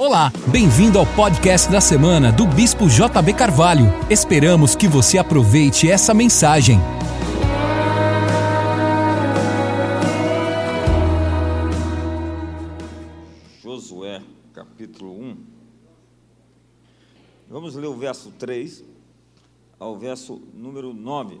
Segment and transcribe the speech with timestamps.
[0.00, 3.86] Olá, bem-vindo ao podcast da semana do Bispo JB Carvalho.
[4.08, 6.78] Esperamos que você aproveite essa mensagem.
[13.60, 14.22] Josué,
[14.54, 15.36] capítulo 1.
[17.50, 18.84] Vamos ler o verso 3
[19.80, 21.40] ao verso número 9.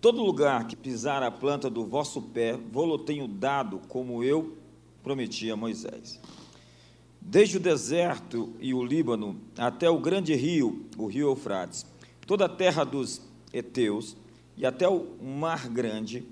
[0.00, 4.61] Todo lugar que pisar a planta do vosso pé, vou-lo tenho dado, como eu
[5.02, 6.20] prometi a Moisés.
[7.20, 11.86] Desde o deserto e o Líbano até o grande rio, o rio Eufrates,
[12.26, 14.16] toda a terra dos heteus
[14.56, 16.24] e até o mar grande,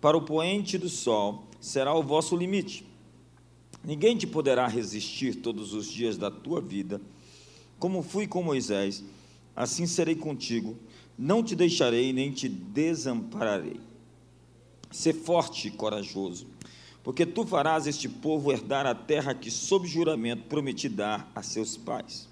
[0.00, 2.84] para o poente do sol, será o vosso limite.
[3.82, 7.00] Ninguém te poderá resistir todos os dias da tua vida.
[7.78, 9.04] Como fui com Moisés,
[9.54, 10.76] assim serei contigo.
[11.18, 13.80] Não te deixarei nem te desampararei.
[14.90, 16.46] Sê forte e corajoso,
[17.04, 21.76] porque tu farás este povo herdar a terra que, sob juramento, prometi dar a seus
[21.76, 22.26] pais.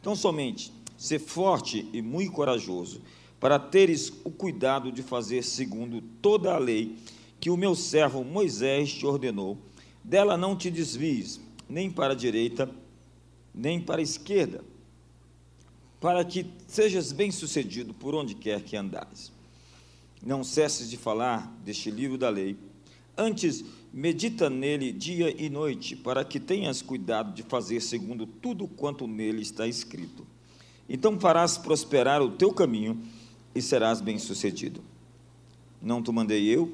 [0.00, 3.02] Então, somente, sê forte e muito corajoso,
[3.38, 6.96] para teres o cuidado de fazer segundo toda a lei
[7.38, 9.58] que o meu servo Moisés te ordenou.
[10.02, 12.70] Dela não te desvies, nem para a direita,
[13.54, 14.64] nem para a esquerda,
[16.00, 19.30] para que sejas bem-sucedido por onde quer que andares.
[20.24, 22.56] Não cesses de falar deste livro da lei,
[23.16, 29.06] antes medita nele dia e noite, para que tenhas cuidado de fazer segundo tudo quanto
[29.06, 30.26] nele está escrito.
[30.88, 33.00] Então farás prosperar o teu caminho
[33.54, 34.80] e serás bem-sucedido.
[35.80, 36.72] Não te mandei eu?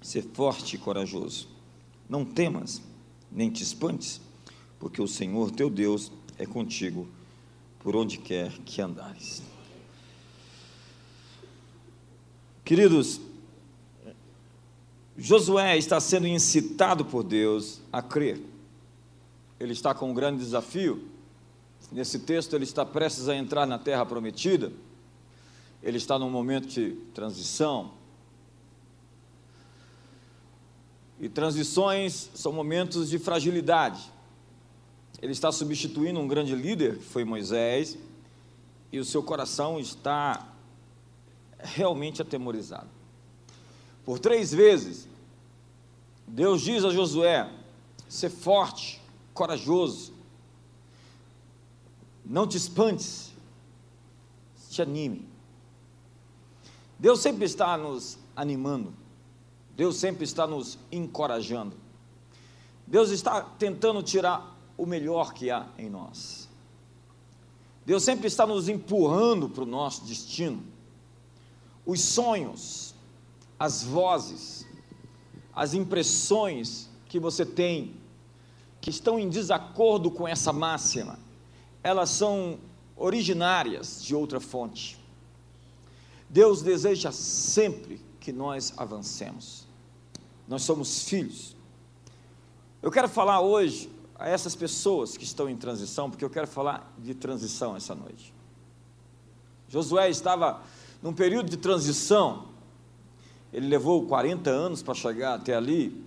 [0.00, 1.48] Ser forte e corajoso.
[2.08, 2.80] Não temas,
[3.32, 4.20] nem te espantes,
[4.78, 7.08] porque o Senhor teu Deus é contigo
[7.80, 9.42] por onde quer que andares.
[12.64, 13.20] Queridos,
[15.16, 18.40] Josué está sendo incitado por Deus a crer.
[19.60, 21.08] Ele está com um grande desafio.
[21.92, 24.72] Nesse texto, ele está prestes a entrar na terra prometida.
[25.82, 27.92] Ele está num momento de transição.
[31.20, 34.12] E transições são momentos de fragilidade.
[35.22, 37.96] Ele está substituindo um grande líder, que foi Moisés,
[38.90, 40.48] e o seu coração está
[41.58, 42.93] realmente atemorizado.
[44.04, 45.08] Por três vezes,
[46.26, 47.50] Deus diz a Josué:
[48.08, 49.00] ser forte,
[49.32, 50.12] corajoso,
[52.24, 53.32] não te espantes,
[54.70, 55.28] te anime.
[56.98, 58.94] Deus sempre está nos animando,
[59.76, 61.76] Deus sempre está nos encorajando,
[62.86, 66.48] Deus está tentando tirar o melhor que há em nós.
[67.84, 70.62] Deus sempre está nos empurrando para o nosso destino.
[71.84, 72.93] Os sonhos,
[73.58, 74.66] as vozes,
[75.54, 77.96] as impressões que você tem,
[78.80, 81.18] que estão em desacordo com essa máxima,
[81.82, 82.58] elas são
[82.96, 84.98] originárias de outra fonte.
[86.28, 89.66] Deus deseja sempre que nós avancemos.
[90.48, 91.54] Nós somos filhos.
[92.82, 96.92] Eu quero falar hoje a essas pessoas que estão em transição, porque eu quero falar
[96.98, 98.32] de transição essa noite.
[99.68, 100.62] Josué estava
[101.02, 102.48] num período de transição,
[103.54, 106.04] ele levou 40 anos para chegar até ali.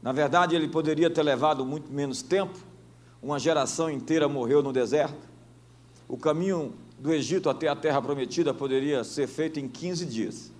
[0.00, 2.56] Na verdade, ele poderia ter levado muito menos tempo,
[3.20, 5.28] uma geração inteira morreu no deserto.
[6.08, 10.52] O caminho do Egito até a terra prometida poderia ser feito em 15 dias,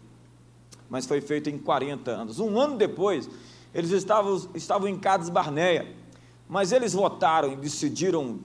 [0.91, 2.41] mas foi feito em 40 anos.
[2.41, 3.31] Um ano depois,
[3.73, 5.87] eles estavam, estavam em Cades Barneia,
[6.49, 8.41] mas eles votaram e decidiram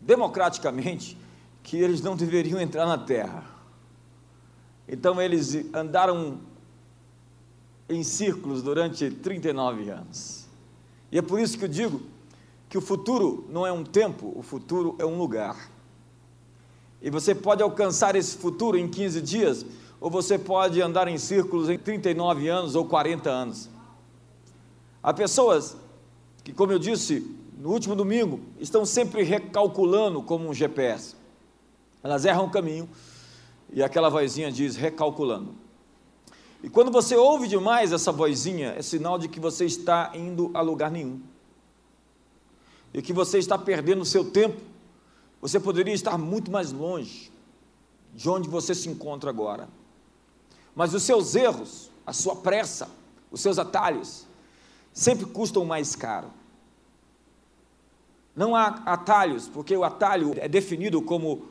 [0.00, 1.16] democraticamente
[1.62, 3.57] que eles não deveriam entrar na terra.
[4.88, 6.38] Então eles andaram
[7.88, 10.46] em círculos durante 39 anos.
[11.12, 12.00] E é por isso que eu digo
[12.68, 15.70] que o futuro não é um tempo, o futuro é um lugar.
[17.00, 19.66] E você pode alcançar esse futuro em 15 dias,
[20.00, 23.70] ou você pode andar em círculos em 39 anos ou 40 anos.
[25.02, 25.76] Há pessoas
[26.44, 31.16] que, como eu disse no último domingo, estão sempre recalculando como um GPS.
[32.02, 32.88] Elas erram o caminho
[33.72, 35.54] e aquela vozinha diz recalculando.
[36.62, 40.60] E quando você ouve demais essa vozinha, é sinal de que você está indo a
[40.60, 41.20] lugar nenhum.
[42.92, 44.60] E que você está perdendo o seu tempo.
[45.40, 47.30] Você poderia estar muito mais longe
[48.12, 49.68] de onde você se encontra agora.
[50.74, 52.90] Mas os seus erros, a sua pressa,
[53.30, 54.26] os seus atalhos,
[54.92, 56.32] sempre custam mais caro.
[58.34, 61.46] Não há atalhos, porque o atalho é definido como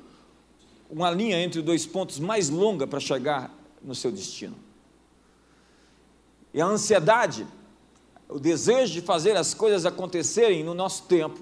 [0.90, 4.56] uma linha entre dois pontos mais longa para chegar no seu destino.
[6.54, 7.46] E a ansiedade,
[8.30, 11.42] o desejo de fazer as coisas acontecerem no nosso tempo,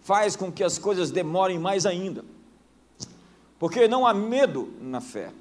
[0.00, 2.24] faz com que as coisas demorem mais ainda.
[3.58, 5.32] Porque não há medo na fé,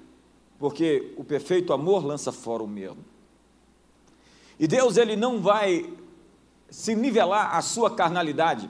[0.59, 2.97] porque o perfeito amor lança fora o medo.
[4.59, 5.94] E Deus ele não vai
[6.69, 8.69] se nivelar a sua carnalidade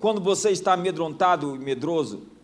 [0.00, 2.35] quando você está amedrontado e medroso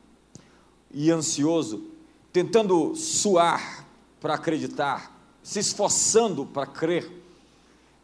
[0.92, 1.84] e ansioso,
[2.32, 3.86] tentando suar
[4.20, 7.10] para acreditar, se esforçando para crer.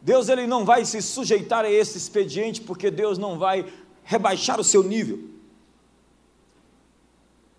[0.01, 3.71] Deus ele não vai se sujeitar a esse expediente porque Deus não vai
[4.05, 5.29] rebaixar o seu nível.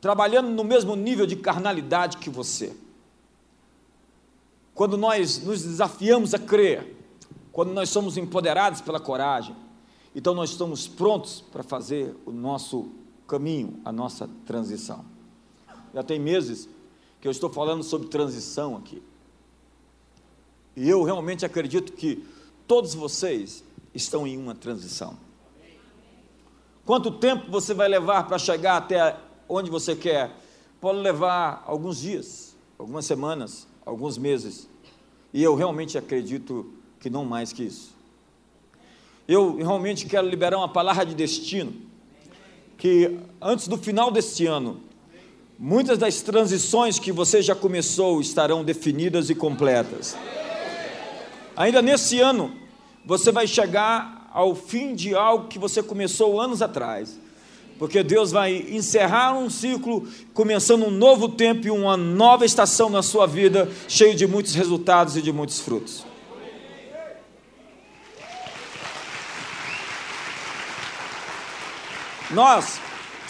[0.01, 2.73] Trabalhando no mesmo nível de carnalidade que você.
[4.73, 6.95] Quando nós nos desafiamos a crer,
[7.51, 9.55] quando nós somos empoderados pela coragem,
[10.15, 12.89] então nós estamos prontos para fazer o nosso
[13.27, 15.03] caminho, a nossa transição.
[15.93, 16.69] Já tem meses
[17.19, 19.01] que eu estou falando sobre transição aqui.
[20.75, 22.25] E eu realmente acredito que
[22.67, 23.63] todos vocês
[23.93, 25.17] estão em uma transição.
[26.85, 30.31] Quanto tempo você vai levar para chegar até onde você quer?
[30.79, 34.69] Pode levar alguns dias, algumas semanas, alguns meses.
[35.33, 37.93] E eu realmente acredito que não mais que isso.
[39.27, 41.73] Eu realmente quero liberar uma palavra de destino,
[42.77, 44.81] que antes do final deste ano,
[45.61, 50.15] muitas das transições que você já começou estarão definidas e completas.
[51.57, 52.53] Ainda nesse ano,
[53.05, 57.19] você vai chegar ao fim de algo que você começou anos atrás.
[57.77, 63.01] Porque Deus vai encerrar um ciclo, começando um novo tempo e uma nova estação na
[63.01, 66.05] sua vida, cheio de muitos resultados e de muitos frutos.
[72.31, 72.79] Nós,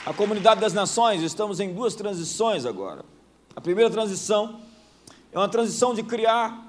[0.05, 3.03] a comunidade das nações, estamos em duas transições agora.
[3.55, 4.59] A primeira transição
[5.31, 6.65] é uma transição de criar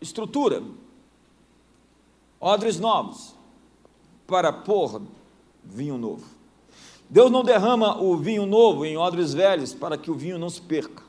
[0.00, 0.62] estrutura,
[2.40, 3.34] odres novos,
[4.26, 5.02] para pôr
[5.62, 6.24] vinho novo.
[7.08, 10.62] Deus não derrama o vinho novo em odres velhos para que o vinho não se
[10.62, 11.02] perca.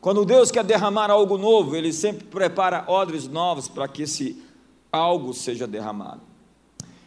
[0.00, 4.42] Quando Deus quer derramar algo novo, Ele sempre prepara odres novos para que esse
[4.90, 6.31] algo seja derramado.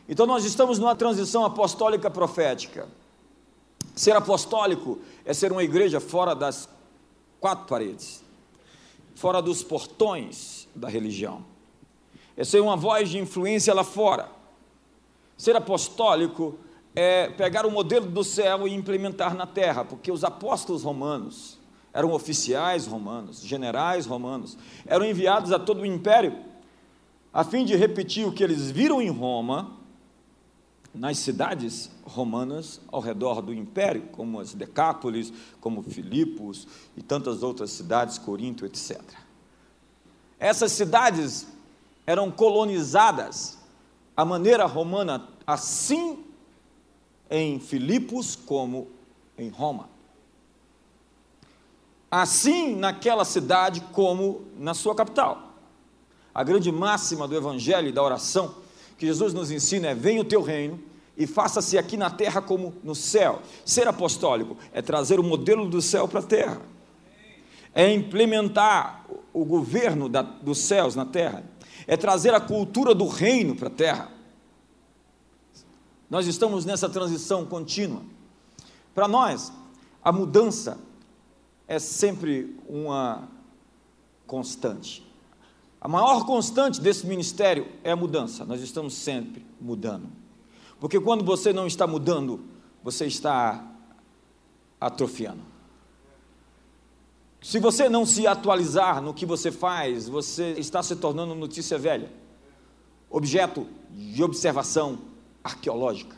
[0.07, 2.87] Então nós estamos numa transição apostólica profética.
[3.95, 6.69] Ser apostólico é ser uma igreja fora das
[7.39, 8.23] quatro paredes,
[9.15, 11.43] fora dos portões da religião.
[12.37, 14.29] É ser uma voz de influência lá fora.
[15.37, 16.57] Ser apostólico
[16.95, 21.57] é pegar o modelo do céu e implementar na terra, porque os apóstolos romanos
[21.93, 26.37] eram oficiais romanos, generais romanos, eram enviados a todo o império
[27.35, 29.84] a fim de repetir o que eles viram em Roma
[30.95, 37.71] nas cidades romanas ao redor do império, como as Decápolis, como Filipos e tantas outras
[37.71, 39.01] cidades, Corinto, etc.
[40.39, 41.47] Essas cidades
[42.07, 43.57] eram colonizadas
[44.15, 46.23] à maneira romana, assim
[47.29, 48.87] em Filipos como
[49.37, 49.89] em Roma.
[52.09, 55.55] Assim naquela cidade como na sua capital.
[56.33, 58.63] A grande máxima do evangelho e da oração
[58.97, 60.79] que Jesus nos ensina é: venha o teu reino
[61.17, 63.41] e faça-se aqui na terra como no céu.
[63.63, 66.61] Ser apostólico é trazer o modelo do céu para a terra,
[67.73, 71.43] é implementar o governo da, dos céus na terra,
[71.87, 74.11] é trazer a cultura do reino para a terra.
[76.09, 78.01] Nós estamos nessa transição contínua.
[78.93, 79.51] Para nós,
[80.03, 80.79] a mudança
[81.67, 83.27] é sempre uma
[84.25, 85.04] constante.
[85.85, 88.43] A maior constante desse ministério é a mudança.
[88.43, 90.07] Nós estamos sempre mudando.
[90.79, 92.43] Porque quando você não está mudando,
[92.83, 93.63] você está
[94.81, 95.43] atrofiando.
[97.39, 102.11] Se você não se atualizar no que você faz, você está se tornando notícia velha,
[103.07, 104.97] objeto de observação
[105.43, 106.17] arqueológica,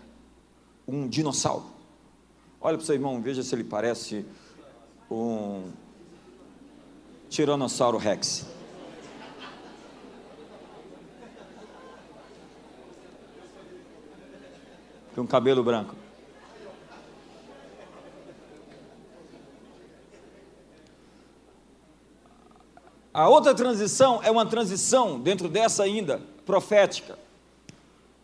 [0.88, 1.66] um dinossauro.
[2.62, 4.26] Olha para o seu irmão, veja se ele parece
[5.12, 5.64] um
[7.30, 8.56] Tiranossauro Rex.
[15.18, 15.96] Com cabelo branco.
[23.12, 27.18] A outra transição é uma transição, dentro dessa ainda, profética.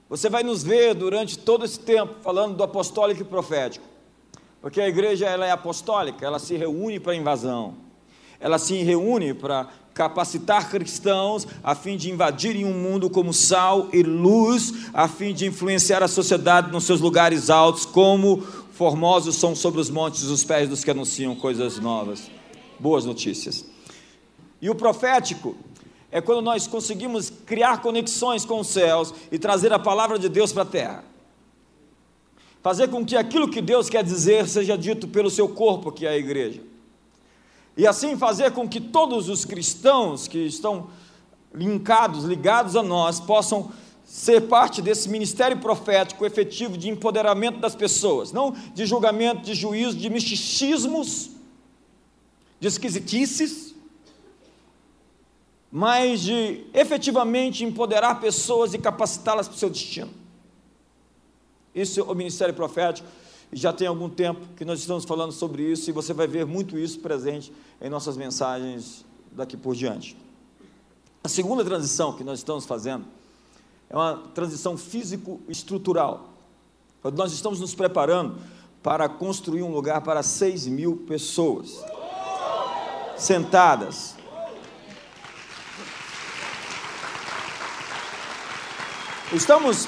[0.08, 3.88] Você vai nos ver durante todo esse tempo falando do apostólico e profético.
[4.62, 7.74] Porque a igreja ela é apostólica, ela se reúne para invasão.
[8.40, 14.02] Ela se reúne para capacitar cristãos a fim de invadirem um mundo como sal e
[14.02, 19.80] luz, a fim de influenciar a sociedade nos seus lugares altos, como formosos são sobre
[19.80, 22.30] os montes os pés dos que anunciam coisas novas.
[22.80, 23.66] Boas notícias.
[24.62, 25.56] E o profético
[26.12, 30.52] é quando nós conseguimos criar conexões com os céus e trazer a palavra de Deus
[30.52, 31.04] para a terra.
[32.62, 36.10] Fazer com que aquilo que Deus quer dizer seja dito pelo seu corpo, que é
[36.10, 36.62] a igreja.
[37.76, 40.90] E assim fazer com que todos os cristãos que estão
[41.54, 43.72] linkados, ligados a nós, possam
[44.06, 49.98] ser parte desse ministério profético efetivo de empoderamento das pessoas, não de julgamento, de juízo,
[49.98, 51.32] de misticismos,
[52.60, 53.74] de esquisitices,
[55.72, 60.12] mas de efetivamente empoderar pessoas e capacitá-las para o seu destino.
[61.74, 63.08] Isso é o ministério profético,
[63.54, 66.78] já tem algum tempo que nós estamos falando sobre isso, e você vai ver muito
[66.78, 70.18] isso presente em nossas mensagens daqui por diante.
[71.24, 73.06] A segunda transição que nós estamos fazendo
[73.90, 76.30] é uma transição físico-estrutural.
[77.16, 78.38] Nós estamos nos preparando
[78.82, 81.84] para construir um lugar para 6 mil pessoas
[83.16, 84.16] sentadas.
[89.32, 89.88] Estamos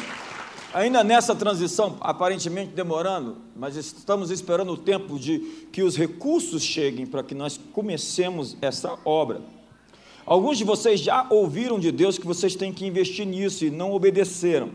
[0.75, 5.39] ainda nessa transição, aparentemente demorando, mas estamos esperando o tempo de
[5.71, 9.41] que os recursos cheguem para que nós comecemos essa obra.
[10.25, 13.93] Alguns de vocês já ouviram de Deus que vocês têm que investir nisso e não
[13.93, 14.71] obedeceram.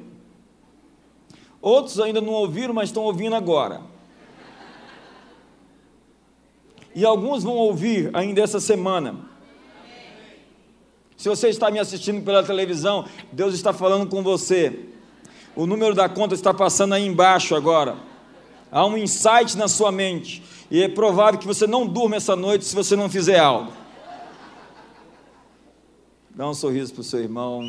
[1.60, 3.82] Outros ainda não ouviram, mas estão ouvindo agora.
[6.94, 9.16] E alguns vão ouvir ainda essa semana.
[11.14, 14.89] Se você está me assistindo pela televisão, Deus está falando com você.
[15.54, 17.96] O número da conta está passando aí embaixo agora.
[18.70, 20.42] Há um insight na sua mente.
[20.70, 23.72] E é provável que você não durma essa noite se você não fizer algo.
[26.30, 27.62] Dá um sorriso para o seu irmão.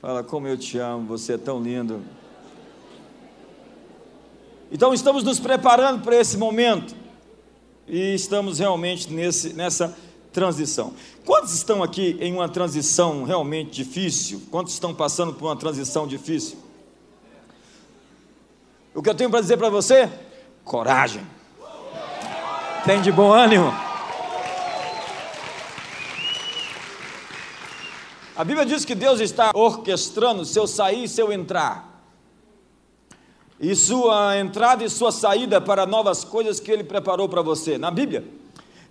[0.00, 2.00] Fala, como eu te amo, você é tão lindo.
[4.70, 6.94] Então estamos nos preparando para esse momento.
[7.88, 9.94] E estamos realmente nesse, nessa
[10.32, 10.94] transição.
[11.26, 14.42] Quantos estão aqui em uma transição realmente difícil?
[14.50, 16.61] Quantos estão passando por uma transição difícil?
[18.94, 20.08] O que eu tenho para dizer para você?
[20.64, 21.26] Coragem.
[22.84, 23.72] Tem de bom ânimo.
[28.36, 32.02] A Bíblia diz que Deus está orquestrando seu sair e seu entrar.
[33.60, 37.78] E sua entrada e sua saída para novas coisas que Ele preparou para você.
[37.78, 38.24] Na Bíblia,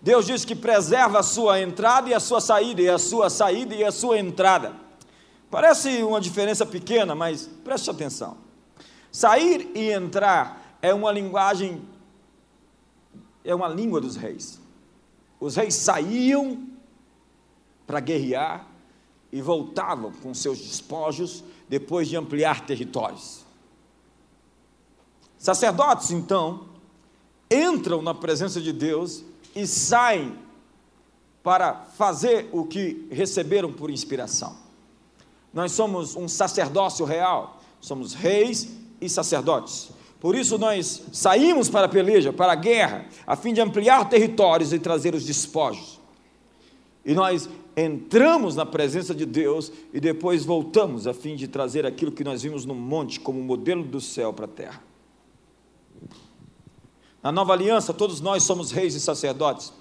[0.01, 3.75] Deus diz que preserva a sua entrada e a sua saída, e a sua saída
[3.75, 4.73] e a sua entrada.
[5.49, 8.37] Parece uma diferença pequena, mas preste atenção.
[9.11, 11.81] Sair e entrar é uma linguagem,
[13.43, 14.59] é uma língua dos reis.
[15.39, 16.67] Os reis saíam
[17.85, 18.65] para guerrear
[19.31, 23.45] e voltavam com seus despojos depois de ampliar territórios.
[25.37, 26.69] Sacerdotes, então,
[27.49, 29.25] entram na presença de Deus
[29.55, 30.37] e saem
[31.43, 34.55] para fazer o que receberam por inspiração.
[35.53, 39.89] Nós somos um sacerdócio real, somos reis e sacerdotes.
[40.19, 44.71] Por isso nós saímos para a peleja, para a guerra, a fim de ampliar territórios
[44.71, 45.99] e trazer os despojos.
[47.03, 52.11] E nós entramos na presença de Deus e depois voltamos a fim de trazer aquilo
[52.11, 54.83] que nós vimos no monte como modelo do céu para a terra.
[57.23, 59.73] Na nova aliança, todos nós somos reis e sacerdotes.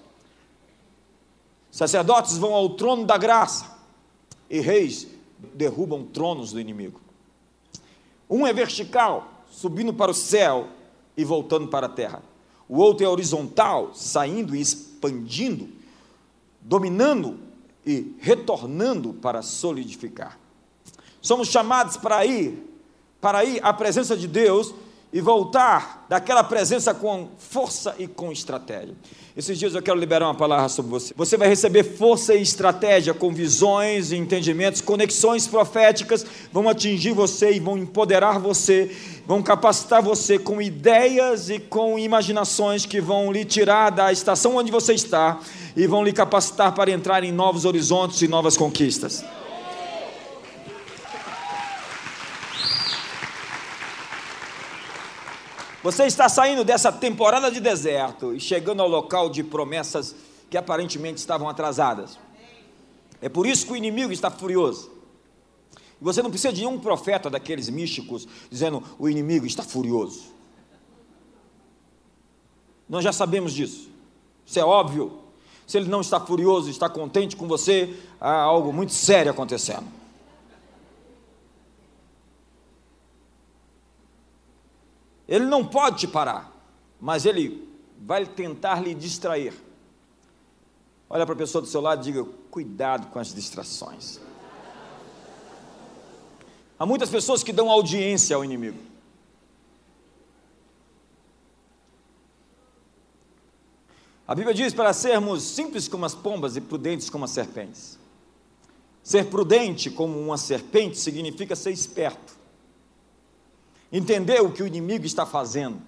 [1.71, 3.79] Sacerdotes vão ao trono da graça
[4.49, 5.07] e reis
[5.55, 7.01] derrubam tronos do inimigo.
[8.31, 10.69] Um é vertical, subindo para o céu
[11.17, 12.23] e voltando para a terra.
[12.69, 15.69] O outro é horizontal, saindo e expandindo,
[16.61, 17.37] dominando
[17.85, 20.39] e retornando para solidificar.
[21.21, 22.65] Somos chamados para ir,
[23.21, 24.73] para ir à presença de Deus
[25.13, 28.95] e voltar daquela presença com força e com estratégia.
[29.37, 31.15] Esses dias eu quero liberar uma palavra sobre você.
[31.17, 37.61] Você vai receber força e estratégia com visões, entendimentos, conexões proféticas, vão atingir você e
[37.61, 38.95] vão empoderar você,
[39.27, 44.71] vão capacitar você com ideias e com imaginações que vão lhe tirar da estação onde
[44.71, 45.41] você está
[45.77, 49.25] e vão lhe capacitar para entrar em novos horizontes e novas conquistas.
[55.83, 60.15] Você está saindo dessa temporada de deserto e chegando ao local de promessas
[60.51, 62.19] que aparentemente estavam atrasadas.
[63.23, 64.91] É por isso que o inimigo está furioso.
[66.01, 70.25] Você não precisa de nenhum profeta daqueles místicos dizendo o inimigo está furioso.
[72.89, 73.89] Nós já sabemos disso.
[74.45, 75.19] Isso é óbvio.
[75.67, 80.00] Se ele não está furioso, está contente com você, há algo muito sério acontecendo.
[85.31, 86.53] Ele não pode te parar,
[87.01, 89.55] mas ele vai tentar lhe distrair.
[91.09, 94.21] Olha para a pessoa do seu lado e diga: cuidado com as distrações.
[96.77, 98.79] Há muitas pessoas que dão audiência ao inimigo.
[104.27, 107.99] A Bíblia diz para sermos simples como as pombas e prudentes como as serpentes.
[109.03, 112.37] Ser prudente como uma serpente significa ser esperto,
[113.93, 115.81] entender o que o inimigo está fazendo.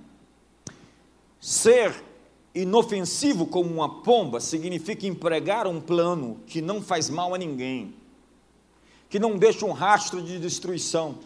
[1.40, 1.94] Ser
[2.54, 7.94] inofensivo como uma pomba significa empregar um plano que não faz mal a ninguém,
[9.08, 11.18] que não deixa um rastro de destruição,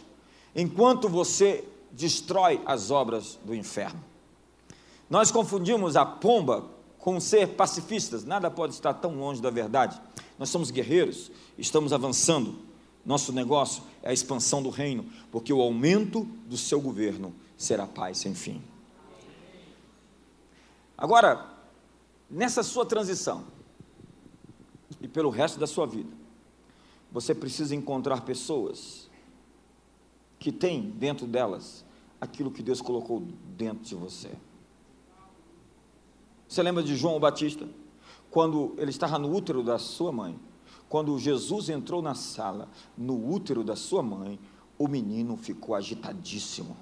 [0.55, 4.03] enquanto você destrói as obras do inferno.
[5.09, 6.65] Nós confundimos a pomba
[6.99, 9.99] com ser pacifistas, nada pode estar tão longe da verdade.
[10.37, 12.66] Nós somos guerreiros, estamos avançando.
[13.07, 18.17] Nosso negócio é a expansão do reino, porque o aumento do seu governo será paz
[18.17, 18.61] sem fim.
[20.97, 21.57] Agora,
[22.29, 23.45] nessa sua transição,
[24.99, 26.11] e pelo resto da sua vida,
[27.09, 29.09] você precisa encontrar pessoas
[30.37, 31.85] que têm dentro delas
[32.19, 33.23] aquilo que Deus colocou
[33.55, 34.31] dentro de você.
[36.45, 37.69] Você lembra de João Batista?
[38.29, 40.37] Quando ele estava no útero da sua mãe,
[40.89, 44.39] quando Jesus entrou na sala, no útero da sua mãe,
[44.77, 46.77] o menino ficou agitadíssimo.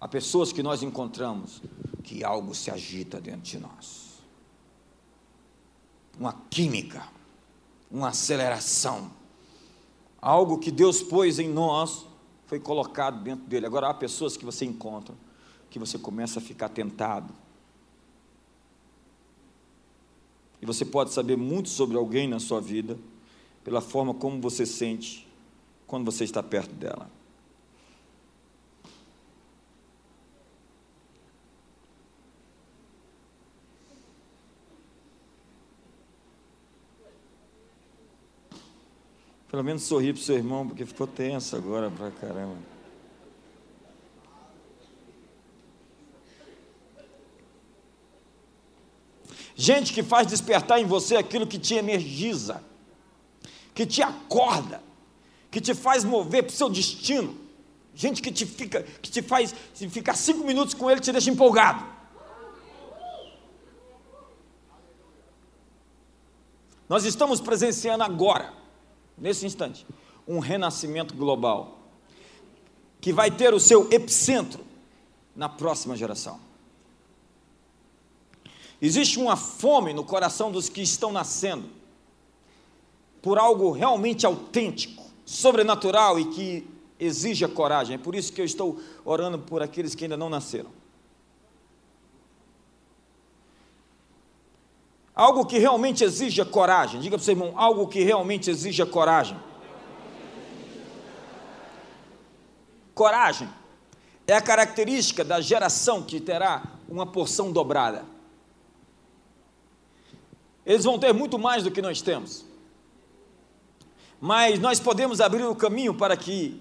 [0.00, 1.62] Há pessoas que nós encontramos
[2.02, 4.20] que algo se agita dentro de nós.
[6.18, 7.08] Uma química,
[7.90, 9.10] uma aceleração.
[10.20, 12.06] Algo que Deus pôs em nós
[12.46, 13.66] foi colocado dentro dele.
[13.66, 15.14] Agora há pessoas que você encontra
[15.74, 17.34] que você começa a ficar tentado.
[20.64, 22.98] E você pode saber muito sobre alguém na sua vida
[23.62, 25.28] pela forma como você sente
[25.86, 27.10] quando você está perto dela.
[39.50, 42.73] Pelo menos sorri para o seu irmão, porque ficou tenso agora para caramba.
[49.54, 52.62] Gente que faz despertar em você aquilo que te energiza,
[53.74, 54.82] que te acorda,
[55.50, 57.38] que te faz mover para o seu destino.
[57.94, 59.54] Gente que te fica, que te faz,
[59.90, 61.84] ficar cinco minutos com ele, te deixa empolgado.
[66.88, 68.52] Nós estamos presenciando agora
[69.16, 69.86] nesse instante,
[70.26, 71.78] um renascimento global
[73.00, 74.64] que vai ter o seu epicentro
[75.36, 76.40] na próxima geração.
[78.80, 81.68] Existe uma fome no coração dos que estão nascendo
[83.22, 87.94] por algo realmente autêntico, sobrenatural e que exige a coragem.
[87.94, 90.70] É por isso que eu estou orando por aqueles que ainda não nasceram.
[95.14, 97.00] Algo que realmente exija coragem.
[97.00, 99.38] Diga para o seu irmão, algo que realmente exija coragem.
[102.94, 103.48] Coragem
[104.26, 108.13] é a característica da geração que terá uma porção dobrada.
[110.66, 112.44] Eles vão ter muito mais do que nós temos.
[114.20, 116.60] Mas nós podemos abrir o caminho para que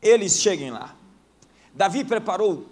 [0.00, 0.94] eles cheguem lá.
[1.74, 2.66] Davi preparou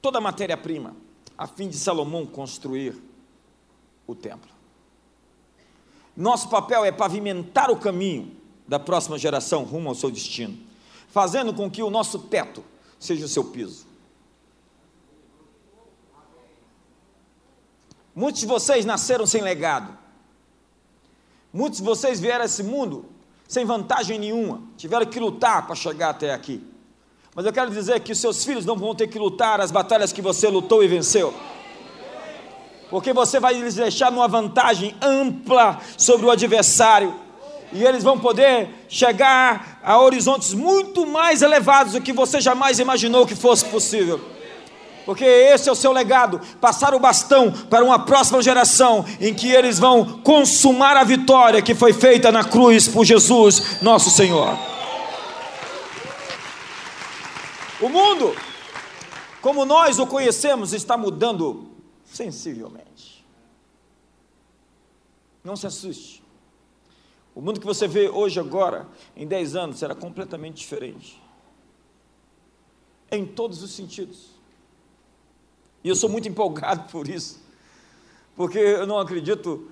[0.00, 0.94] toda a matéria-prima
[1.36, 2.96] a fim de Salomão construir
[4.06, 4.50] o templo.
[6.16, 8.36] Nosso papel é pavimentar o caminho
[8.68, 10.56] da próxima geração rumo ao seu destino,
[11.08, 12.64] fazendo com que o nosso teto
[12.98, 13.86] seja o seu piso.
[18.14, 19.96] Muitos de vocês nasceram sem legado.
[21.52, 23.06] Muitos de vocês vieram a esse mundo
[23.46, 26.62] sem vantagem nenhuma, tiveram que lutar para chegar até aqui.
[27.34, 30.12] Mas eu quero dizer que os seus filhos não vão ter que lutar as batalhas
[30.12, 31.34] que você lutou e venceu
[32.94, 37.12] porque você vai lhes deixar numa vantagem ampla sobre o adversário,
[37.72, 43.26] e eles vão poder chegar a horizontes muito mais elevados do que você jamais imaginou
[43.26, 44.20] que fosse possível.
[45.04, 49.50] Porque esse é o seu legado, passar o bastão para uma próxima geração em que
[49.50, 54.56] eles vão consumar a vitória que foi feita na cruz por Jesus, nosso Senhor.
[57.80, 58.34] O mundo,
[59.42, 61.68] como nós o conhecemos, está mudando
[62.04, 63.24] sensivelmente.
[65.42, 66.22] Não se assuste.
[67.34, 71.20] O mundo que você vê hoje, agora, em 10 anos, será completamente diferente.
[73.10, 74.33] Em todos os sentidos.
[75.84, 77.44] E eu sou muito empolgado por isso.
[78.34, 79.68] Porque eu não acredito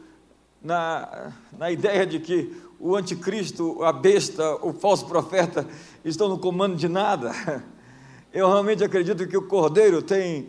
[0.63, 5.67] na, na ideia de que o anticristo, a besta, o falso profeta
[6.05, 7.33] estão no comando de nada.
[8.33, 10.49] Eu realmente acredito que o cordeiro tem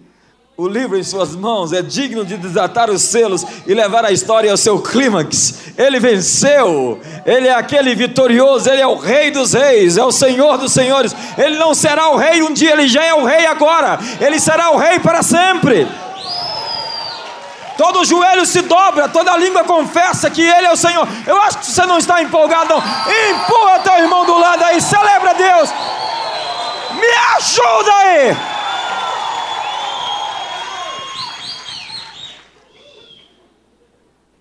[0.56, 4.52] o livro em suas mãos, é digno de desatar os selos e levar a história
[4.52, 5.74] ao seu clímax.
[5.76, 10.60] Ele venceu, ele é aquele vitorioso, ele é o Rei dos Reis, é o Senhor
[10.60, 11.16] dos Senhores.
[11.39, 14.70] Ele não será o Rei um dia, ele já é o Rei agora, ele será
[14.70, 15.88] o Rei para sempre.
[17.76, 21.08] Todo joelho se dobra, toda língua confessa que Ele é o Senhor.
[21.26, 22.78] Eu acho que você não está empolgado, não.
[22.78, 25.72] Empurra teu irmão do lado aí, celebra Deus.
[26.92, 28.53] Me ajuda aí.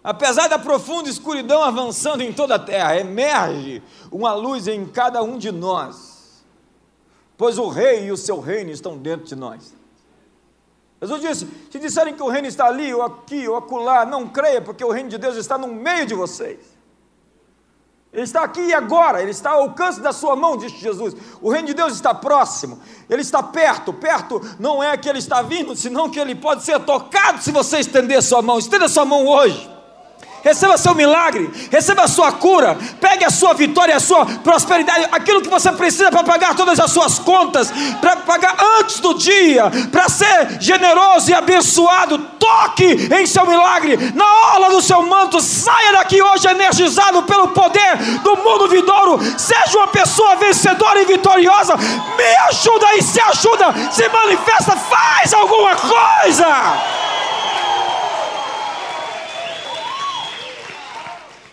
[0.05, 5.39] Apesar da profunda escuridão avançando em toda a terra, emerge uma luz em cada um
[5.39, 6.45] de nós,
[7.37, 9.73] pois o Rei e o seu reino estão dentro de nós.
[11.01, 14.61] Jesus disse: se disserem que o reino está ali, ou aqui, ou acolá, não creia,
[14.61, 16.59] porque o reino de Deus está no meio de vocês.
[18.13, 21.15] Ele está aqui e agora, ele está ao alcance da sua mão, disse Jesus.
[21.41, 23.93] O reino de Deus está próximo, ele está perto.
[23.93, 27.79] Perto não é que ele está vindo, senão que ele pode ser tocado se você
[27.79, 28.59] estender sua mão.
[28.59, 29.73] Estenda sua mão hoje
[30.43, 35.41] receba seu milagre, receba a sua cura, pegue a sua vitória, a sua prosperidade, aquilo
[35.41, 40.09] que você precisa para pagar todas as suas contas, para pagar antes do dia, para
[40.09, 42.19] ser generoso e abençoado.
[42.43, 47.97] Toque em seu milagre, na orla do seu manto, saia daqui hoje energizado pelo poder
[48.23, 49.21] do mundo vidouro.
[49.39, 51.77] Seja uma pessoa vencedora e vitoriosa.
[51.77, 57.12] Me ajuda e se ajuda, se manifesta, faz alguma coisa.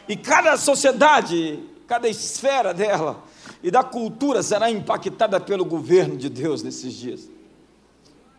[0.09, 3.23] E cada sociedade, cada esfera dela
[3.61, 7.29] e da cultura será impactada pelo governo de Deus nesses dias.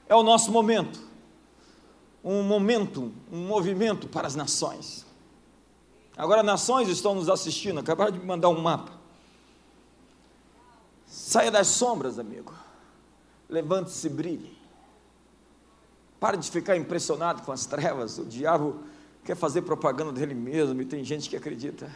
[0.09, 1.01] É o nosso momento.
[2.25, 5.07] Um momento, um movimento para as nações.
[6.17, 8.91] Agora, nações estão nos assistindo, acabaram de me mandar um mapa.
[11.07, 12.53] Saia das sombras, amigo.
[13.49, 14.59] Levante-se e brilhe.
[16.19, 18.19] Pare de ficar impressionado com as trevas.
[18.19, 18.90] O diabo
[19.31, 21.89] quer fazer propaganda dele mesmo, e tem gente que acredita.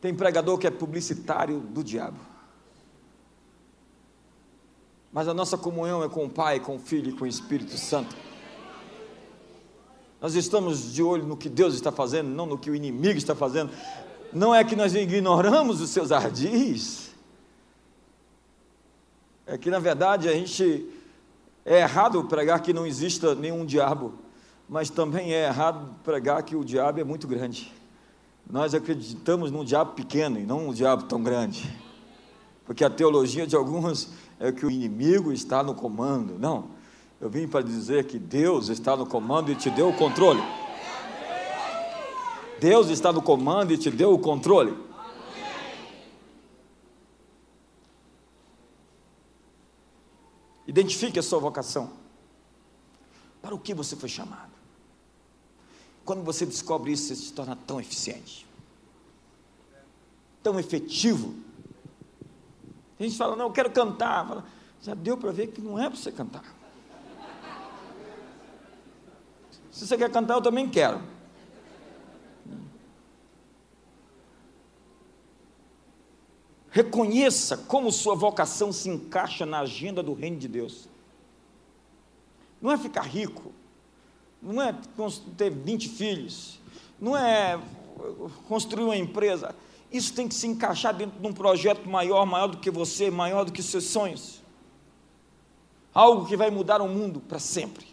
[0.00, 2.20] Tem pregador que é publicitário do diabo.
[5.12, 7.76] Mas a nossa comunhão é com o Pai, com o Filho e com o Espírito
[7.76, 8.14] Santo.
[10.20, 13.34] Nós estamos de olho no que Deus está fazendo, não no que o inimigo está
[13.34, 13.72] fazendo.
[14.32, 17.10] Não é que nós ignoramos os seus ardis.
[19.44, 20.88] É que na verdade a gente
[21.64, 24.22] é errado pregar que não exista nenhum diabo
[24.68, 27.72] mas também é errado pregar que o diabo é muito grande.
[28.50, 31.74] Nós acreditamos num diabo pequeno e não num diabo tão grande.
[32.64, 36.38] Porque a teologia de alguns é que o inimigo está no comando.
[36.38, 36.70] Não.
[37.20, 40.42] Eu vim para dizer que Deus está no comando e te deu o controle.
[42.60, 44.76] Deus está no comando e te deu o controle.
[50.66, 51.92] Identifique a sua vocação.
[53.42, 54.53] Para o que você foi chamado?
[56.04, 58.46] Quando você descobre isso, você se torna tão eficiente,
[60.42, 61.34] tão efetivo.
[63.00, 64.26] A gente fala, não, eu quero cantar.
[64.26, 64.44] Fala,
[64.82, 66.44] já deu para ver que não é para você cantar.
[69.72, 71.02] Se você quer cantar, eu também quero.
[76.70, 80.88] Reconheça como sua vocação se encaixa na agenda do reino de Deus.
[82.60, 83.52] Não é ficar rico,
[84.44, 84.74] não é
[85.36, 86.60] ter 20 filhos,
[87.00, 87.58] não é
[88.46, 89.54] construir uma empresa.
[89.90, 93.44] Isso tem que se encaixar dentro de um projeto maior, maior do que você, maior
[93.44, 94.42] do que seus sonhos.
[95.94, 97.86] Algo que vai mudar o mundo para sempre.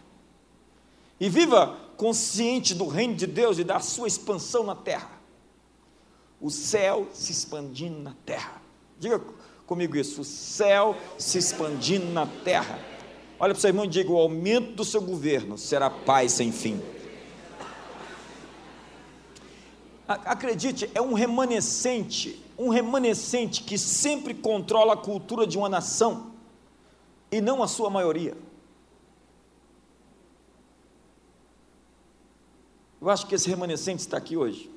[1.19, 5.11] E viva consciente do reino de Deus e da sua expansão na terra.
[6.41, 8.59] O céu se expandindo na terra.
[8.99, 9.21] Diga
[9.67, 12.90] comigo isso: o céu se expandindo na terra.
[13.41, 16.51] Olha para o seu irmão e diga: o aumento do seu governo será paz sem
[16.51, 16.79] fim.
[20.07, 26.33] Acredite, é um remanescente, um remanescente que sempre controla a cultura de uma nação
[27.31, 28.37] e não a sua maioria.
[33.01, 34.69] Eu acho que esse remanescente está aqui hoje.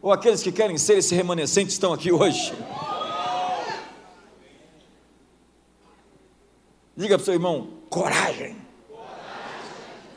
[0.00, 2.52] Ou aqueles que querem ser esse remanescente estão aqui hoje.
[6.98, 8.56] Diga para o seu irmão: coragem.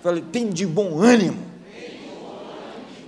[0.02, 1.38] Fale, tem de bom ânimo.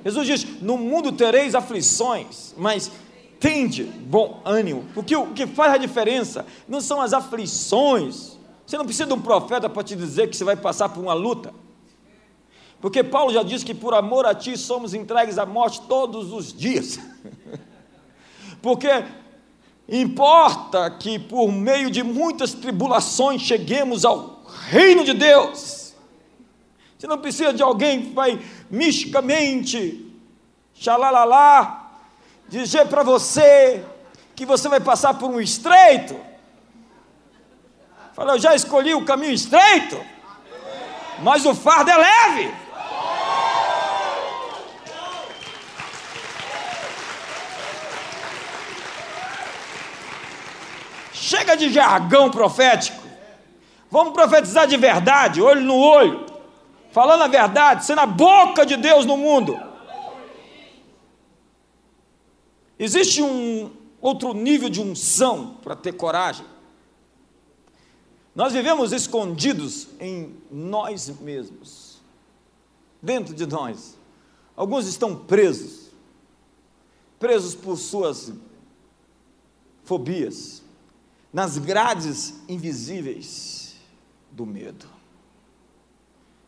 [0.05, 2.91] Jesus diz: No mundo tereis aflições, mas
[3.39, 4.86] tende bom ânimo.
[4.93, 8.38] Porque o que faz a diferença não são as aflições.
[8.63, 11.15] Você não precisa de um profeta para te dizer que você vai passar por uma
[11.15, 11.51] luta.
[12.79, 16.53] Porque Paulo já disse que por amor a ti somos entregues à morte todos os
[16.53, 16.99] dias.
[18.62, 18.88] Porque
[19.88, 25.93] Importa que por meio de muitas tribulações cheguemos ao reino de Deus.
[26.98, 28.41] Você não precisa de alguém que vai
[28.72, 30.10] misticamente,
[30.74, 31.91] xalalá,
[32.48, 33.84] dizer para você
[34.36, 36.15] que você vai passar por um estreito.
[38.13, 40.00] Fala, eu já escolhi o caminho estreito,
[41.19, 42.62] mas o fardo é leve.
[51.36, 53.02] Chega de jargão profético.
[53.89, 56.28] Vamos profetizar de verdade, olho no olho,
[56.91, 59.60] falando a verdade, sendo a boca de Deus no mundo.
[62.78, 66.46] Existe um outro nível de unção para ter coragem.
[68.36, 72.00] Nós vivemos escondidos em nós mesmos,
[73.02, 73.98] dentro de nós.
[74.56, 75.89] Alguns estão presos,
[77.17, 78.32] presos por suas
[79.84, 80.62] fobias,
[81.34, 83.76] nas grades invisíveis
[84.32, 84.86] do medo.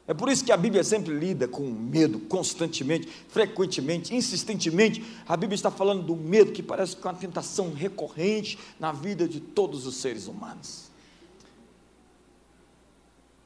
[0.07, 5.03] É por isso que a Bíblia sempre lida com o medo, constantemente, frequentemente, insistentemente.
[5.27, 9.27] A Bíblia está falando do medo que parece que é uma tentação recorrente na vida
[9.27, 10.91] de todos os seres humanos.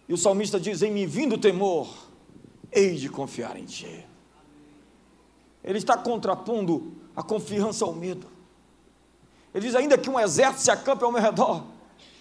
[0.09, 2.09] E o salmista diz: Em mim vindo o temor,
[2.69, 4.05] hei de confiar em Ti.
[5.63, 8.27] Ele está contrapondo a confiança ao medo.
[9.53, 11.63] Ele diz: Ainda que um exército se acampe ao meu redor,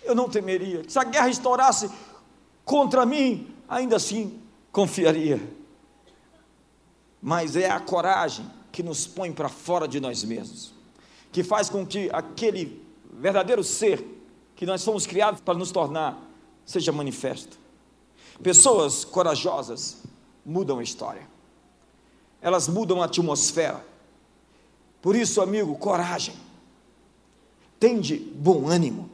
[0.02, 0.82] eu não temeria.
[0.88, 1.90] Se a guerra estourasse
[2.64, 4.40] contra mim, ainda assim
[4.72, 5.40] confiaria.
[7.20, 10.72] Mas é a coragem que nos põe para fora de nós mesmos,
[11.32, 14.04] que faz com que aquele verdadeiro ser
[14.54, 16.18] que nós fomos criados para nos tornar
[16.64, 17.58] seja manifesto.
[18.42, 20.02] Pessoas corajosas
[20.44, 21.28] mudam a história,
[22.40, 23.84] elas mudam a atmosfera.
[25.02, 26.34] Por isso, amigo, coragem,
[27.78, 29.10] tende bom ânimo.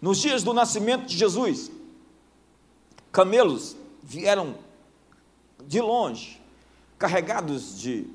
[0.00, 1.70] Nos dias do nascimento de Jesus,
[3.10, 4.56] camelos vieram
[5.66, 6.40] de longe,
[6.98, 8.06] carregados de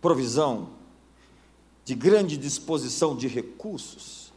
[0.00, 0.70] provisão,
[1.84, 4.32] de grande disposição de recursos,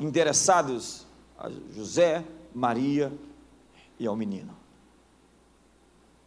[0.00, 1.06] endereçados
[1.38, 3.12] a José, Maria
[4.00, 4.56] e ao menino.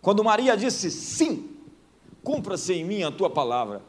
[0.01, 1.49] Quando Maria disse sim,
[2.23, 3.81] cumpra-se em mim a tua palavra,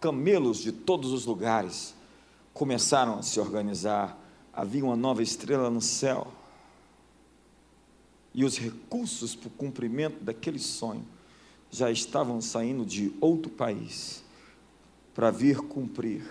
[0.00, 1.97] camelos de todos os lugares
[2.58, 4.18] começaram a se organizar,
[4.52, 6.26] havia uma nova estrela no céu,
[8.34, 11.06] e os recursos para o cumprimento daquele sonho
[11.70, 14.24] já estavam saindo de outro país
[15.14, 16.24] para vir cumprir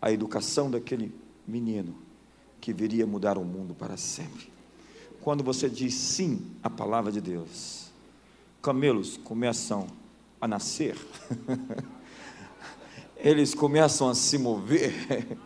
[0.00, 1.14] a educação daquele
[1.48, 1.96] menino
[2.60, 4.52] que viria mudar o mundo para sempre.
[5.22, 7.90] Quando você diz sim à palavra de Deus,
[8.60, 9.86] camelos começam
[10.38, 10.98] a nascer,
[13.16, 15.38] eles começam a se mover.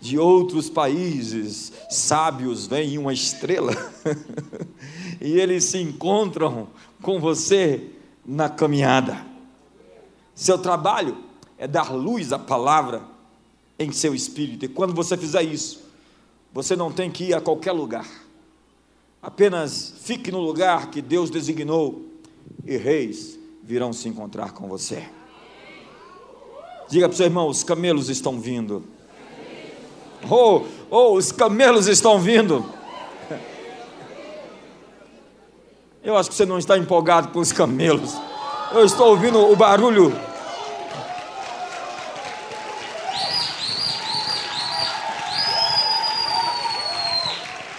[0.00, 3.72] De outros países, sábios vêm uma estrela,
[5.20, 6.68] e eles se encontram
[7.02, 7.90] com você
[8.24, 9.26] na caminhada.
[10.34, 11.18] Seu trabalho
[11.58, 13.02] é dar luz à palavra
[13.78, 15.82] em seu espírito, e quando você fizer isso,
[16.52, 18.08] você não tem que ir a qualquer lugar,
[19.20, 22.06] apenas fique no lugar que Deus designou
[22.64, 25.08] e reis virão se encontrar com você.
[26.88, 28.84] Diga para o seu irmão: os camelos estão vindo.
[30.28, 32.64] Oh, oh, os camelos estão vindo.
[36.02, 38.16] Eu acho que você não está empolgado com os camelos.
[38.72, 40.12] Eu estou ouvindo o barulho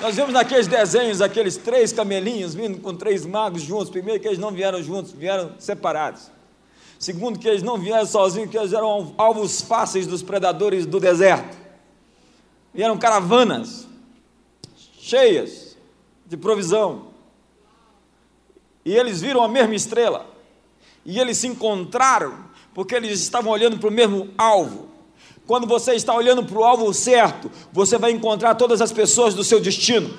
[0.01, 3.91] Nós vemos naqueles desenhos aqueles três camelinhos vindo com três magos juntos.
[3.91, 6.31] Primeiro, que eles não vieram juntos, vieram separados.
[6.97, 11.55] Segundo, que eles não vieram sozinhos, que eles eram alvos fáceis dos predadores do deserto.
[12.73, 13.87] Vieram caravanas
[14.99, 15.77] cheias
[16.25, 17.07] de provisão.
[18.85, 20.25] E eles viram a mesma estrela.
[21.05, 22.33] E eles se encontraram
[22.73, 24.89] porque eles estavam olhando para o mesmo alvo.
[25.45, 29.43] Quando você está olhando para o alvo certo, você vai encontrar todas as pessoas do
[29.43, 30.17] seu destino.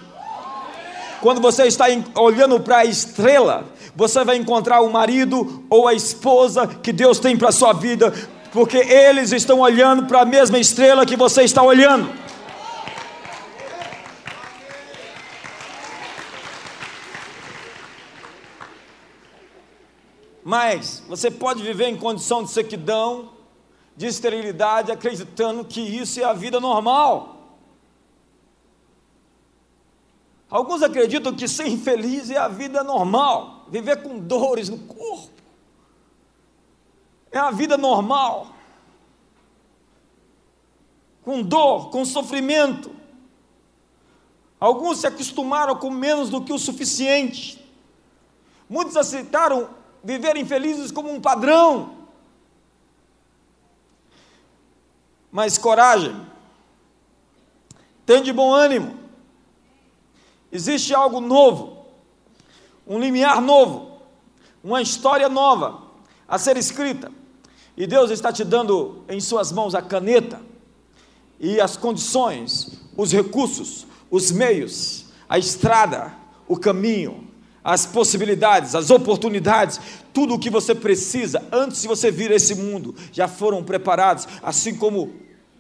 [1.23, 1.87] Quando você está
[2.17, 7.37] olhando para a estrela, você vai encontrar o marido ou a esposa que Deus tem
[7.37, 8.13] para a sua vida,
[8.53, 12.11] porque eles estão olhando para a mesma estrela que você está olhando.
[20.53, 23.31] Mas você pode viver em condição de sequidão,
[23.97, 27.57] de esterilidade, acreditando que isso é a vida normal.
[30.51, 35.33] Alguns acreditam que ser infeliz é a vida normal, viver com dores no corpo.
[37.31, 38.49] É a vida normal.
[41.23, 42.95] Com dor, com sofrimento.
[44.61, 47.59] Alguns se acostumaram com menos do que o suficiente.
[48.69, 51.97] Muitos aceitaram viver infelizes como um padrão.
[55.31, 56.15] Mas coragem,
[58.05, 58.99] tenha de bom ânimo.
[60.51, 61.87] Existe algo novo,
[62.87, 64.03] um limiar novo,
[64.63, 65.83] uma história nova
[66.29, 67.11] a ser escrita.
[67.75, 70.41] E Deus está te dando em suas mãos a caneta
[71.41, 76.15] e as condições, os recursos, os meios, a estrada,
[76.47, 77.32] o caminho,
[77.65, 79.81] as possibilidades, as oportunidades,
[80.13, 84.27] tudo o que você precisa antes de você vir a esse mundo já foram preparados,
[84.43, 85.13] assim como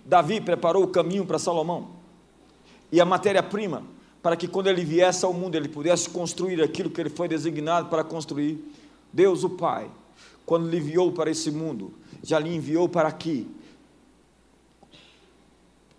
[0.05, 1.91] Davi preparou o caminho para Salomão
[2.91, 3.85] e a matéria-prima
[4.23, 7.88] para que quando ele viesse ao mundo ele pudesse construir aquilo que ele foi designado
[7.88, 8.73] para construir.
[9.12, 9.91] Deus, o Pai,
[10.47, 13.51] quando lhe enviou para esse mundo, já lhe enviou para aqui.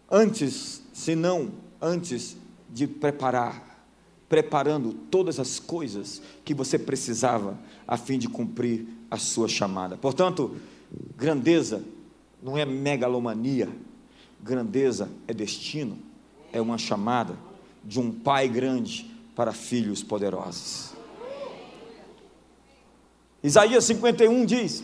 [0.10, 2.38] Antes, se não antes
[2.70, 3.73] de preparar
[4.34, 7.56] preparando todas as coisas que você precisava
[7.88, 9.96] a fim de cumprir a sua chamada.
[9.96, 10.58] Portanto,
[11.16, 11.84] grandeza
[12.42, 13.70] não é megalomania,
[14.42, 16.00] grandeza é destino,
[16.52, 17.38] é uma chamada
[17.84, 20.96] de um pai grande para filhos poderosos.
[23.44, 24.84] Isaías 51 diz: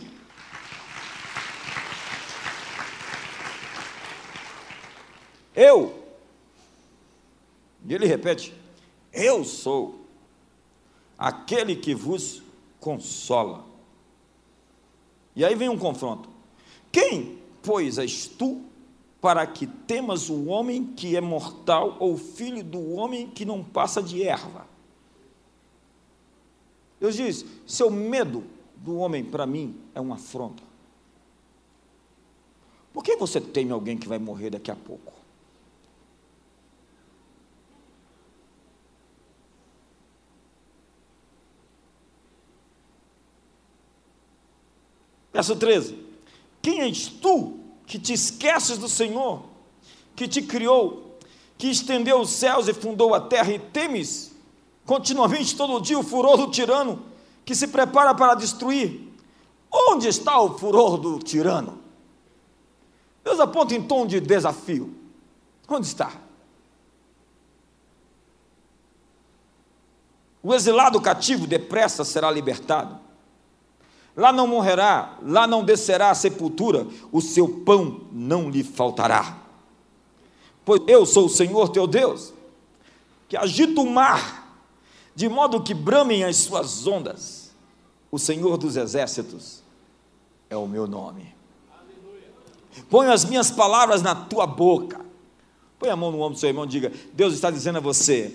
[5.56, 6.00] Eu,
[7.84, 8.59] e ele repete,
[9.12, 10.00] eu sou
[11.18, 12.42] aquele que vos
[12.78, 13.64] consola.
[15.34, 16.28] E aí vem um confronto.
[16.90, 18.62] Quem, pois, és tu
[19.20, 24.02] para que temas o homem que é mortal ou filho do homem que não passa
[24.02, 24.66] de erva?
[26.98, 28.44] Deus diz: seu medo
[28.76, 30.62] do homem para mim é uma afronta.
[32.92, 35.19] Por que você teme alguém que vai morrer daqui a pouco?
[45.32, 45.96] Verso 13:
[46.60, 49.42] Quem és tu que te esqueces do Senhor,
[50.14, 51.18] que te criou,
[51.56, 54.34] que estendeu os céus e fundou a terra, e temes
[54.84, 57.04] continuamente todo dia o furor do tirano
[57.44, 59.08] que se prepara para destruir?
[59.72, 61.78] Onde está o furor do tirano?
[63.22, 64.94] Deus aponta em tom de desafio.
[65.68, 66.12] Onde está?
[70.42, 73.09] O exilado cativo depressa será libertado
[74.20, 79.38] lá não morrerá, lá não descerá a sepultura, o seu pão não lhe faltará.
[80.62, 82.34] Pois eu sou o Senhor teu Deus,
[83.26, 84.62] que agita o mar,
[85.14, 87.50] de modo que bramem as suas ondas.
[88.12, 89.62] O Senhor dos exércitos
[90.50, 91.34] é o meu nome.
[92.90, 95.00] Ponho as minhas palavras na tua boca.
[95.78, 98.34] Põe a mão no ombro do seu irmão e diga: Deus está dizendo a você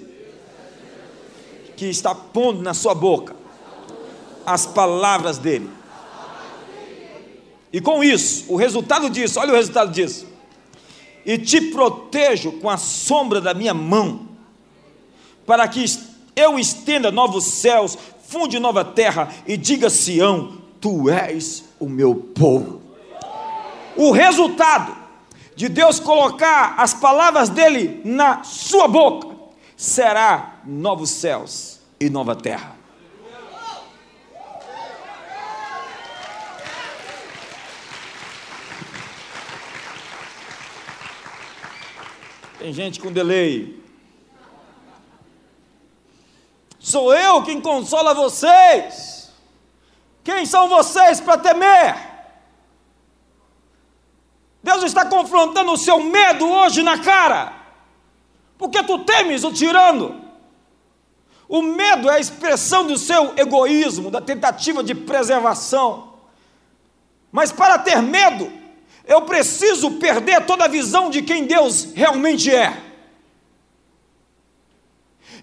[1.78, 3.45] que está pondo na sua boca
[4.46, 5.70] as palavras dele.
[7.72, 10.28] E com isso, o resultado disso, olha o resultado disso.
[11.26, 14.30] E te protejo com a sombra da minha mão,
[15.46, 15.84] para que
[16.36, 22.82] eu estenda novos céus, funde nova terra e diga Sião: Tu és o meu povo.
[23.98, 24.96] O resultado
[25.56, 29.36] de Deus colocar as palavras dele na sua boca
[29.76, 32.75] será novos céus e nova terra.
[42.66, 43.80] Tem gente com delay.
[46.80, 49.32] Sou eu quem consola vocês.
[50.24, 51.96] Quem são vocês para temer?
[54.64, 57.54] Deus está confrontando o seu medo hoje na cara.
[58.58, 60.26] Porque tu temes o tirano.
[61.48, 66.16] O medo é a expressão do seu egoísmo, da tentativa de preservação.
[67.32, 68.52] Mas para ter medo,
[69.08, 72.82] eu preciso perder toda a visão de quem Deus realmente é.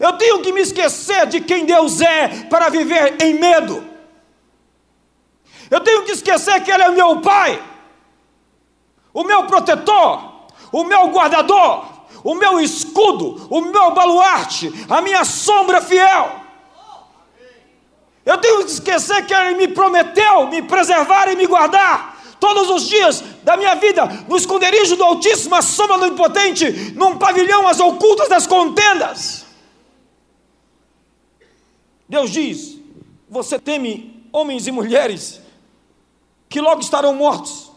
[0.01, 3.87] Eu tenho que me esquecer de quem Deus é para viver em medo.
[5.71, 7.63] Eu tenho que esquecer que Ele é meu Pai,
[9.15, 11.87] o meu protetor, o meu guardador,
[12.25, 16.41] o meu escudo, o meu baluarte, a minha sombra fiel.
[18.25, 22.12] Eu tenho que esquecer que Ele me prometeu me preservar e me guardar
[22.43, 27.17] todos os dias da minha vida, no esconderijo do Altíssimo, a sombra do Impotente, num
[27.17, 29.47] pavilhão às ocultas das contendas.
[32.09, 32.81] Deus diz:
[33.31, 35.41] Você teme homens e mulheres
[36.49, 37.71] que logo estarão mortos.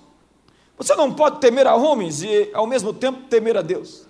[0.80, 4.08] Você não pode temer a homens e ao mesmo tempo temer a Deus.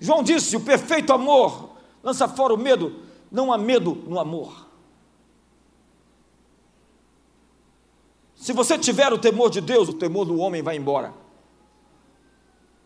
[0.00, 1.68] João disse: O perfeito amor
[2.02, 4.66] lança fora o medo não há medo no amor.
[8.36, 11.12] Se você tiver o temor de Deus, o temor do homem vai embora.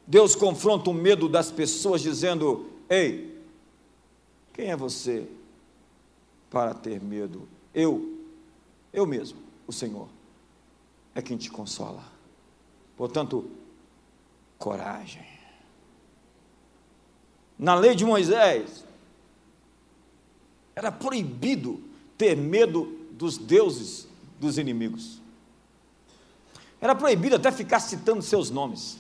[0.07, 3.39] Deus confronta o medo das pessoas dizendo: Ei,
[4.53, 5.29] quem é você
[6.49, 7.49] para ter medo?
[7.75, 8.19] Eu,
[8.93, 10.09] eu mesmo, o Senhor,
[11.15, 12.03] é quem te consola.
[12.97, 13.51] Portanto,
[14.59, 15.27] coragem.
[17.59, 18.85] Na lei de Moisés,
[20.81, 21.83] era proibido
[22.17, 24.09] ter medo dos deuses
[24.41, 25.21] dos inimigos.
[26.81, 28.99] Era proibido até ficar citando seus nomes.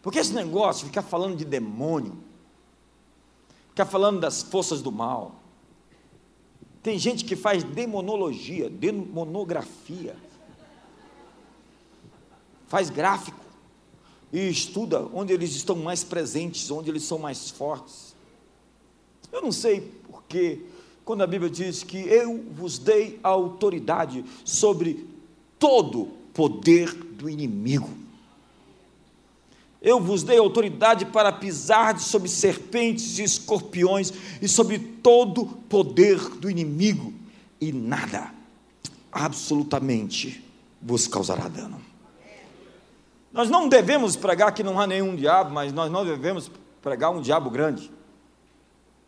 [0.00, 2.16] Porque esse negócio de ficar falando de demônio,
[3.70, 5.42] ficar falando das forças do mal.
[6.84, 10.16] Tem gente que faz demonologia, demonografia,
[12.68, 13.44] faz gráfico
[14.32, 18.15] e estuda onde eles estão mais presentes, onde eles são mais fortes.
[19.32, 20.60] Eu não sei porque,
[21.04, 25.06] quando a Bíblia diz que eu vos dei a autoridade sobre
[25.58, 27.88] todo poder do inimigo.
[29.80, 34.12] Eu vos dei autoridade para pisar sobre serpentes e escorpiões
[34.42, 37.12] e sobre todo poder do inimigo,
[37.60, 38.32] e nada,
[39.12, 40.44] absolutamente,
[40.82, 41.80] vos causará dano.
[43.32, 46.50] Nós não devemos pregar que não há nenhum diabo, mas nós não devemos
[46.82, 47.90] pregar um diabo grande,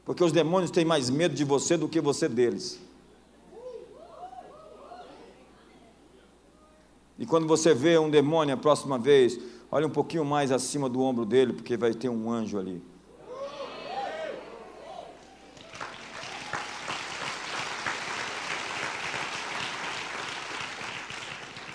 [0.08, 2.80] porque os demônios têm mais medo de você do que você deles.
[7.18, 9.38] E quando você vê um demônio a próxima vez,
[9.70, 12.82] olha um pouquinho mais acima do ombro dele, porque vai ter um anjo ali.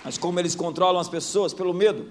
[0.03, 1.53] Mas como eles controlam as pessoas?
[1.53, 2.07] Pelo medo.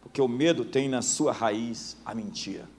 [0.00, 2.75] Porque o medo tem na sua raiz a mentira.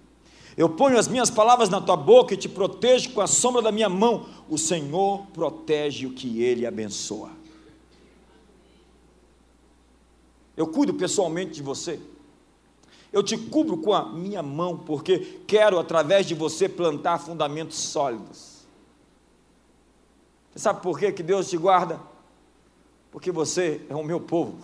[0.57, 3.71] Eu ponho as minhas palavras na tua boca e te protejo com a sombra da
[3.71, 4.25] minha mão.
[4.49, 7.29] O Senhor protege o que ele abençoa.
[10.57, 11.99] Eu cuido pessoalmente de você.
[13.13, 18.65] Eu te cubro com a minha mão, porque quero, através de você, plantar fundamentos sólidos.
[20.51, 22.01] Você sabe por que, que Deus te guarda?
[23.11, 24.57] Porque você é o meu povo.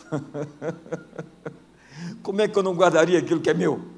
[2.24, 3.93] Como é que eu não guardaria aquilo que é meu?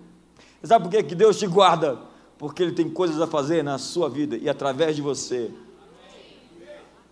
[0.65, 1.99] Sabe por que, que Deus te guarda?
[2.37, 5.51] Porque Ele tem coisas a fazer na sua vida e através de você.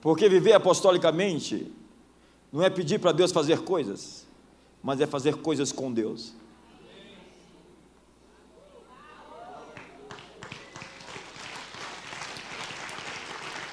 [0.02, 1.72] Porque viver apostolicamente
[2.52, 4.28] não é pedir para Deus fazer coisas,
[4.82, 6.34] mas é fazer coisas com Deus.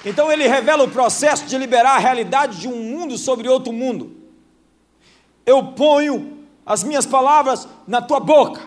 [0.03, 4.15] Então ele revela o processo de liberar a realidade de um mundo sobre outro mundo.
[5.45, 8.61] Eu ponho as minhas palavras na tua boca,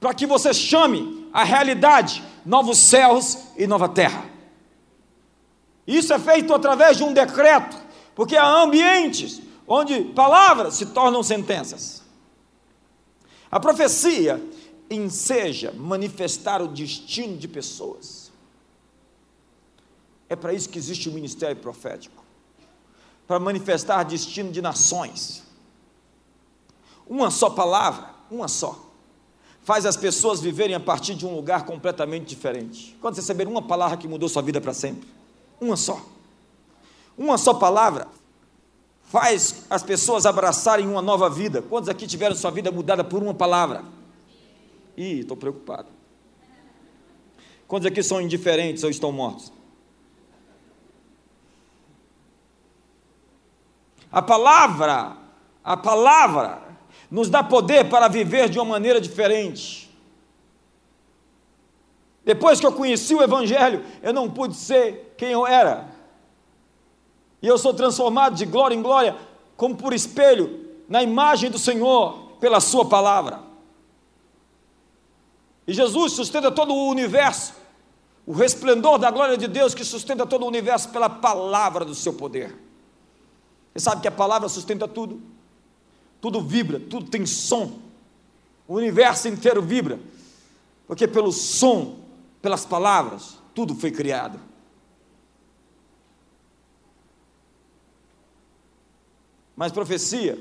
[0.00, 4.24] para que você chame a realidade novos céus e nova terra.
[5.86, 7.76] Isso é feito através de um decreto,
[8.14, 12.02] porque há ambientes onde palavras se tornam sentenças.
[13.50, 14.42] A profecia
[14.88, 18.32] enseja manifestar o destino de pessoas.
[20.28, 22.24] É para isso que existe o ministério profético
[23.26, 25.44] para manifestar destino de nações.
[27.06, 28.89] Uma só palavra, uma só,
[29.62, 32.96] faz as pessoas viverem a partir de um lugar completamente diferente.
[33.00, 35.08] Quando você receber uma palavra que mudou sua vida para sempre,
[35.60, 36.00] uma só.
[37.16, 38.08] Uma só palavra
[39.04, 41.60] faz as pessoas abraçarem uma nova vida.
[41.62, 43.84] Quantos aqui tiveram sua vida mudada por uma palavra?
[44.96, 45.88] Ih, estou preocupado.
[47.66, 49.52] Quantos aqui são indiferentes ou estão mortos?
[54.10, 55.16] A palavra,
[55.62, 56.69] a palavra
[57.10, 59.90] nos dá poder para viver de uma maneira diferente.
[62.24, 65.88] Depois que eu conheci o Evangelho, eu não pude ser quem eu era.
[67.42, 69.16] E eu sou transformado de glória em glória,
[69.56, 73.40] como por espelho, na imagem do Senhor, pela Sua palavra.
[75.66, 77.54] E Jesus sustenta todo o universo,
[78.26, 82.12] o resplendor da glória de Deus que sustenta todo o universo pela palavra do seu
[82.12, 82.56] poder.
[83.72, 85.20] Você sabe que a palavra sustenta tudo?
[86.20, 87.80] Tudo vibra, tudo tem som.
[88.68, 89.98] O universo inteiro vibra,
[90.86, 91.98] porque pelo som,
[92.40, 94.38] pelas palavras, tudo foi criado.
[99.56, 100.38] Mas profecia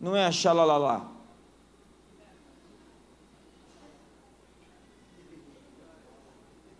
[0.00, 1.08] não é xalalá.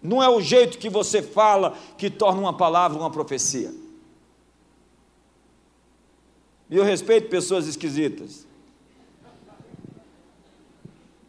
[0.03, 3.82] Não é o jeito que você fala que torna uma palavra uma profecia.
[6.73, 8.47] E eu respeito pessoas esquisitas.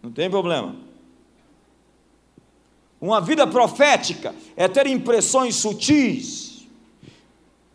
[0.01, 0.73] Não tem problema.
[3.01, 6.65] Uma vida profética é ter impressões sutis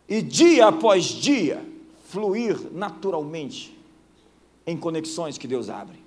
[0.07, 1.63] e dia após dia
[2.05, 3.77] fluir naturalmente
[4.65, 6.03] em conexões que Deus abre.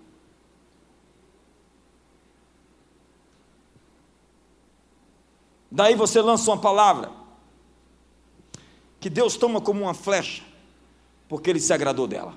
[5.71, 7.13] Daí você lança uma palavra
[8.99, 10.43] que Deus toma como uma flecha,
[11.33, 12.35] porque Ele se agradou dela.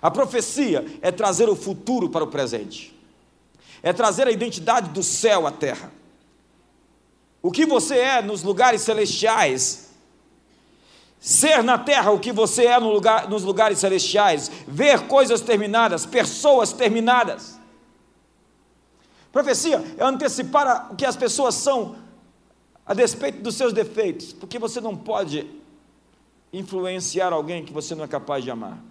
[0.00, 2.96] A profecia é trazer o futuro para o presente,
[3.82, 5.90] é trazer a identidade do céu à terra.
[7.42, 9.90] O que você é nos lugares celestiais,
[11.18, 16.06] ser na terra o que você é no lugar, nos lugares celestiais, ver coisas terminadas,
[16.06, 17.58] pessoas terminadas.
[19.32, 21.96] Profecia é antecipar o que as pessoas são
[22.86, 25.58] a despeito dos seus defeitos, porque você não pode
[26.52, 28.82] influenciar alguém que você não é capaz de amar.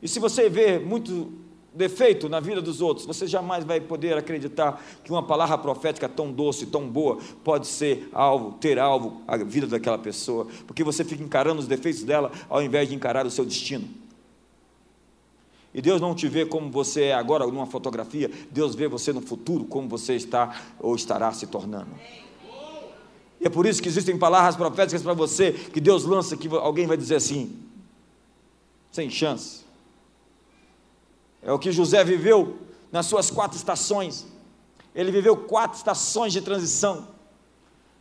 [0.00, 1.32] E se você vê muito
[1.76, 6.32] defeito na vida dos outros, você jamais vai poder acreditar que uma palavra profética tão
[6.32, 11.22] doce, tão boa, pode ser alvo, ter alvo a vida daquela pessoa, porque você fica
[11.22, 13.86] encarando os defeitos dela ao invés de encarar o seu destino.
[15.74, 19.20] E Deus não te vê como você é agora numa fotografia, Deus vê você no
[19.20, 21.90] futuro como você está ou estará se tornando.
[23.40, 26.86] E é por isso que existem palavras proféticas para você que Deus lança que alguém
[26.86, 27.56] vai dizer assim:
[28.90, 29.64] sem chance.
[31.42, 32.58] É o que José viveu
[32.90, 34.26] nas suas quatro estações.
[34.94, 37.08] Ele viveu quatro estações de transição.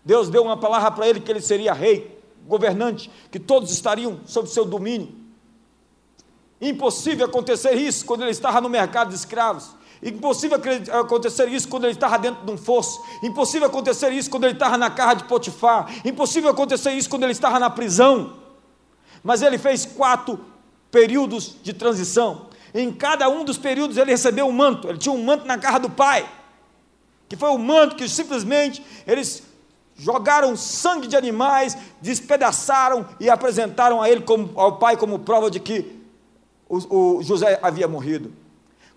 [0.03, 4.47] Deus deu uma palavra para ele que ele seria rei, governante, que todos estariam sob
[4.47, 5.13] seu domínio.
[6.61, 9.75] Impossível acontecer isso quando ele estava no mercado de escravos.
[10.03, 10.59] Impossível
[10.91, 13.03] acontecer isso quando ele estava dentro de um fosso.
[13.23, 15.89] Impossível acontecer isso quando ele estava na casa de Potifar.
[16.05, 18.33] Impossível acontecer isso quando ele estava na prisão.
[19.23, 20.39] Mas ele fez quatro
[20.91, 22.47] períodos de transição.
[22.73, 24.87] Em cada um dos períodos ele recebeu um manto.
[24.87, 26.29] Ele tinha um manto na casa do pai.
[27.27, 29.43] Que foi o manto que simplesmente eles
[29.95, 35.59] jogaram sangue de animais, despedaçaram e apresentaram a ele como, ao pai como prova de
[35.59, 35.99] que
[36.67, 38.44] o, o José havia morrido.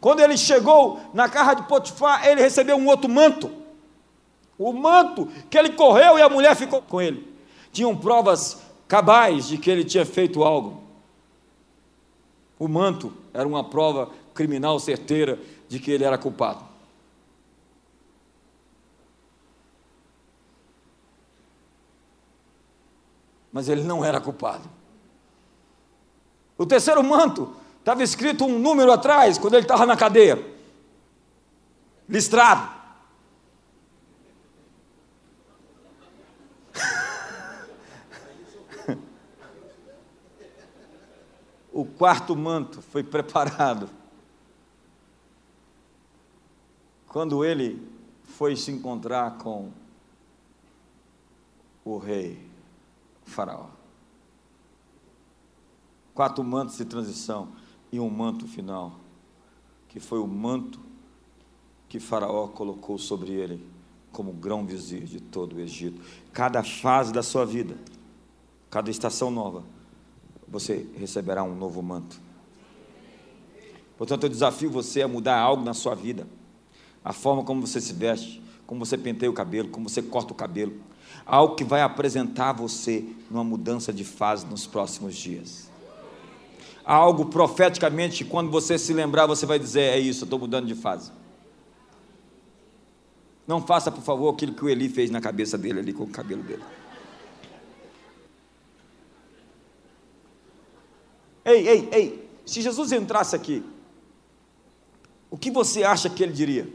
[0.00, 3.50] Quando ele chegou na casa de Potifar, ele recebeu um outro manto.
[4.58, 7.26] O manto que ele correu e a mulher ficou com ele.
[7.72, 10.82] Tinham provas cabais de que ele tinha feito algo.
[12.58, 15.38] O manto era uma prova criminal certeira
[15.68, 16.64] de que ele era culpado.
[23.52, 24.68] Mas ele não era culpado.
[26.56, 27.54] O terceiro manto
[27.88, 30.46] estava escrito um número atrás, quando ele estava na cadeia.
[32.06, 32.76] Listrado.
[41.72, 43.88] o quarto manto foi preparado
[47.06, 47.82] quando ele
[48.36, 49.72] foi se encontrar com
[51.86, 52.38] o rei
[53.24, 53.78] Faraó
[56.18, 57.48] quatro mantos de transição
[57.90, 58.98] e um manto final,
[59.88, 60.80] que foi o manto
[61.88, 63.64] que Faraó colocou sobre ele
[64.12, 66.00] como grão vizir de todo o Egito.
[66.32, 67.76] Cada fase da sua vida,
[68.70, 69.64] cada estação nova,
[70.46, 72.20] você receberá um novo manto.
[73.96, 76.26] Portanto, eu desafio você a mudar algo na sua vida.
[77.04, 80.36] A forma como você se veste, como você penteia o cabelo, como você corta o
[80.36, 80.74] cabelo.
[81.26, 85.67] Algo que vai apresentar você numa mudança de fase nos próximos dias
[86.88, 90.74] algo profeticamente, quando você se lembrar, você vai dizer: É isso, eu estou mudando de
[90.74, 91.12] fase.
[93.46, 96.08] Não faça, por favor, aquilo que o Eli fez na cabeça dele, ali com o
[96.08, 96.62] cabelo dele.
[101.44, 103.62] Ei, ei, ei, se Jesus entrasse aqui,
[105.30, 106.68] o que você acha que ele diria?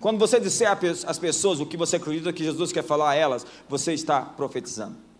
[0.00, 0.68] Quando você disser
[1.06, 5.11] às pessoas o que você acredita que Jesus quer falar a elas, você está profetizando.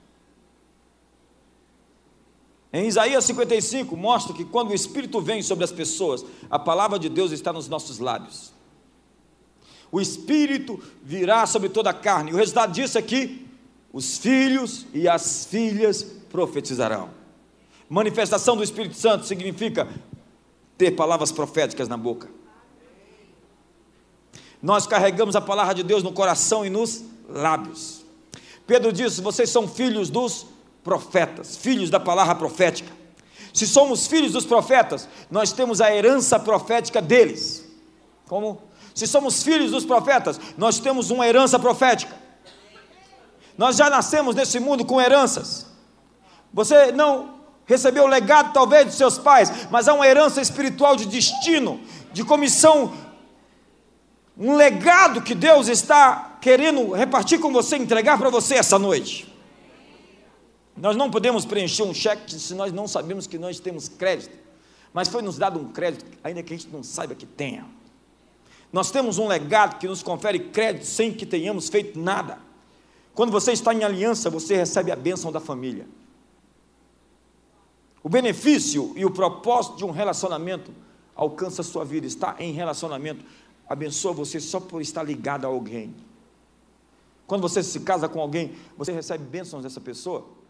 [2.73, 7.09] Em Isaías 55 mostra que quando o Espírito vem sobre as pessoas, a palavra de
[7.09, 8.53] Deus está nos nossos lábios.
[9.91, 12.31] O Espírito virá sobre toda a carne.
[12.31, 13.47] E o resultado disso é que
[13.93, 17.11] os filhos e as filhas profetizarão.
[17.91, 19.87] Manifestação do Espírito Santo significa
[20.79, 22.31] ter palavras proféticas na boca.
[24.63, 28.03] Nós carregamos a palavra de Deus no coração e nos lábios.
[28.67, 30.47] Pedro disse: Vocês são filhos dos
[30.83, 32.91] profetas, filhos da palavra profética.
[33.53, 37.65] Se somos filhos dos profetas, nós temos a herança profética deles.
[38.27, 38.63] Como?
[38.95, 42.15] Se somos filhos dos profetas, nós temos uma herança profética.
[43.57, 45.67] Nós já nascemos nesse mundo com heranças.
[46.53, 51.07] Você não recebeu o legado talvez dos seus pais, mas há uma herança espiritual de
[51.07, 51.81] destino
[52.13, 52.93] de comissão,
[54.37, 59.32] um legado que Deus está querendo repartir com você, entregar para você essa noite.
[60.83, 64.37] Nós não podemos preencher um cheque se nós não sabemos que nós temos crédito,
[64.93, 67.65] mas foi nos dado um crédito, ainda que a gente não saiba que tenha.
[68.73, 72.41] Nós temos um legado que nos confere crédito sem que tenhamos feito nada.
[73.15, 75.87] Quando você está em aliança, você recebe a bênção da família.
[78.03, 80.73] O benefício e o propósito de um relacionamento
[81.15, 83.25] alcança a sua vida, está em relacionamento,
[83.69, 85.95] abençoa você só por estar ligado a alguém.
[87.25, 90.42] Quando você se casa com alguém, você recebe bênçãos dessa pessoa,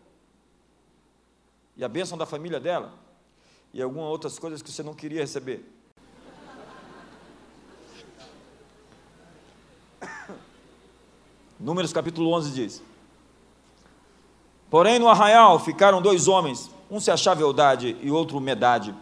[1.77, 2.93] e a bênção da família dela,
[3.73, 5.64] e algumas outras coisas que você não queria receber.
[11.59, 12.83] Números capítulo 11 diz:
[14.70, 18.95] Porém, no arraial ficaram dois homens, um se achava Eudade e outro Medade.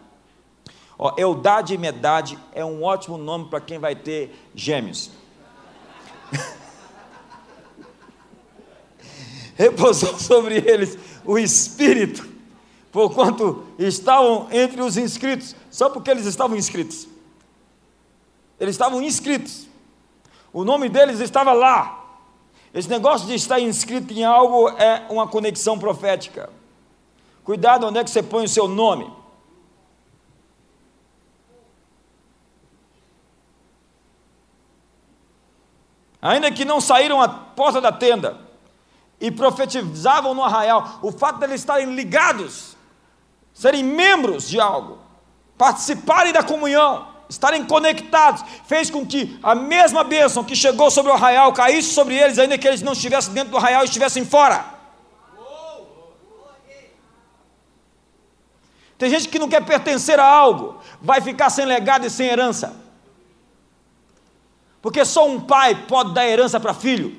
[0.99, 5.11] Ó, Eudade e Medade é um ótimo nome para quem vai ter gêmeos.
[9.57, 12.40] Repousou sobre eles o Espírito,
[12.93, 17.09] porquanto estavam entre os inscritos, só porque eles estavam inscritos.
[18.59, 19.67] Eles estavam inscritos.
[20.53, 22.05] O nome deles estava lá.
[22.75, 26.51] Esse negócio de estar inscrito em algo é uma conexão profética.
[27.45, 29.11] Cuidado onde é que você põe o seu nome.
[36.23, 38.39] Ainda que não saíram à porta da tenda
[39.21, 42.70] e profetizavam no arraial, o fato de eles estarem ligados,
[43.61, 44.99] serem membros de algo,
[45.59, 51.15] participarem da comunhão, estarem conectados, fez com que a mesma bênção que chegou sobre o
[51.15, 54.65] arraial caísse sobre eles, ainda que eles não estivessem dentro do arraial e estivessem fora.
[58.97, 62.75] Tem gente que não quer pertencer a algo, vai ficar sem legado e sem herança.
[64.81, 67.15] Porque só um pai pode dar herança para filho.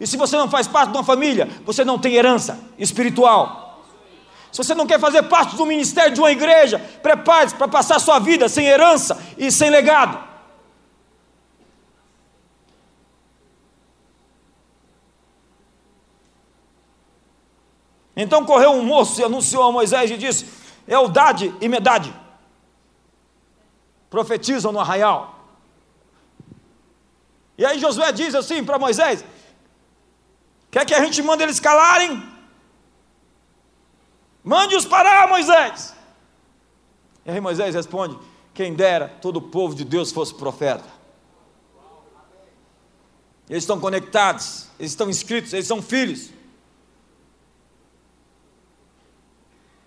[0.00, 3.65] E se você não faz parte de uma família, você não tem herança espiritual.
[4.52, 8.18] Se você não quer fazer parte do ministério de uma igreja, prepare-se para passar sua
[8.18, 10.26] vida sem herança e sem legado.
[18.16, 20.48] Então correu um moço e anunciou a Moisés e disse:
[20.88, 22.14] Eldade e Medade
[24.08, 25.34] profetizam no arraial.
[27.58, 29.22] E aí Josué diz assim para Moisés:
[30.70, 32.35] Quer que a gente mande eles calarem?
[34.46, 35.92] Mande-os parar, Moisés.
[37.24, 38.16] E aí Moisés responde:
[38.54, 40.84] Quem dera todo o povo de Deus fosse profeta.
[43.50, 46.30] Eles estão conectados, eles estão inscritos, eles são filhos.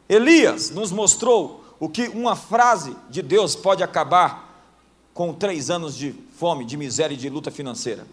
[0.09, 4.67] Elias nos mostrou o que uma frase de Deus pode acabar
[5.13, 8.05] com três anos de fome, de miséria e de luta financeira.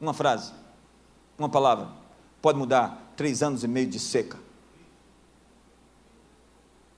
[0.00, 0.52] Uma frase,
[1.38, 1.88] uma palavra,
[2.40, 4.43] pode mudar três anos e meio de seca.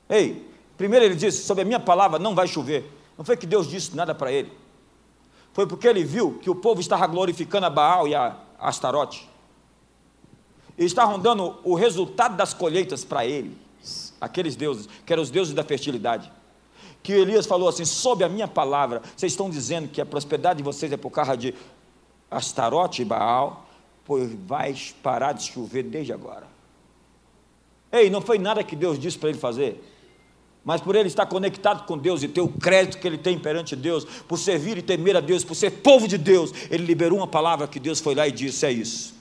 [0.09, 2.91] Ei, primeiro ele disse: sobre a minha palavra não vai chover.
[3.17, 4.53] Não foi que Deus disse nada para ele.
[5.53, 9.29] Foi porque ele viu que o povo estava glorificando a Baal e a Astarote.
[10.77, 13.57] E estavam dando o resultado das colheitas para ele,
[14.21, 16.31] aqueles deuses, que eram os deuses da fertilidade.
[17.03, 20.63] Que Elias falou assim: sob a minha palavra, vocês estão dizendo que a prosperidade de
[20.63, 21.55] vocês é por causa de
[22.31, 23.67] Astarote e Baal,
[24.05, 26.47] pois vai parar de chover desde agora.
[27.91, 29.83] Ei, não foi nada que Deus disse para ele fazer
[30.67, 33.77] mas por ele estar conectado com Deus e ter o crédito que ele tem perante
[33.77, 37.27] Deus, por servir e temer a Deus, por ser povo de Deus, ele liberou uma
[37.29, 39.15] palavra que Deus foi lá e disse: é isso.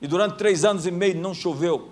[0.00, 1.90] E durante três anos e meio não choveu.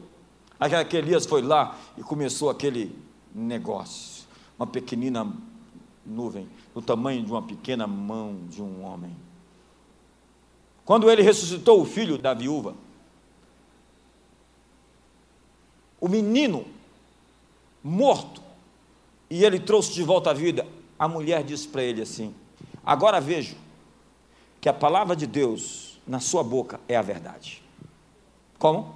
[0.58, 2.96] Aí Elias foi lá e começou aquele
[3.34, 4.24] negócio,
[4.58, 5.30] uma pequenina
[6.06, 9.14] nuvem, do tamanho de uma pequena mão de um homem.
[10.86, 12.74] Quando ele ressuscitou o filho da viúva,
[16.00, 16.64] o menino
[17.84, 18.42] morto,
[19.28, 20.66] e ele trouxe de volta à vida,
[20.98, 22.34] a mulher disse para ele assim:
[22.84, 23.56] Agora vejo
[24.60, 27.62] que a palavra de Deus na sua boca é a verdade.
[28.58, 28.94] Como?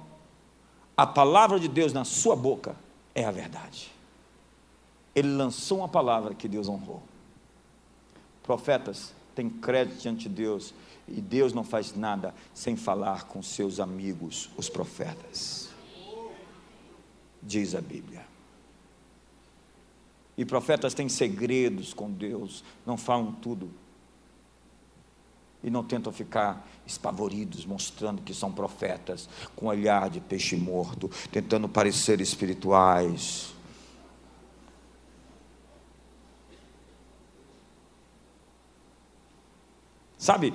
[0.97, 2.75] A palavra de Deus na sua boca
[3.13, 3.91] é a verdade.
[5.13, 7.01] Ele lançou uma palavra que Deus honrou.
[8.43, 10.73] Profetas têm crédito diante de Deus
[11.07, 15.74] e Deus não faz nada sem falar com seus amigos, os profetas
[17.45, 18.25] diz a Bíblia.
[20.37, 23.69] E profetas têm segredos com Deus, não falam tudo.
[25.63, 31.69] E não tentam ficar espavoridos, mostrando que são profetas, com olhar de peixe morto, tentando
[31.69, 33.53] parecer espirituais.
[40.17, 40.53] Sabe,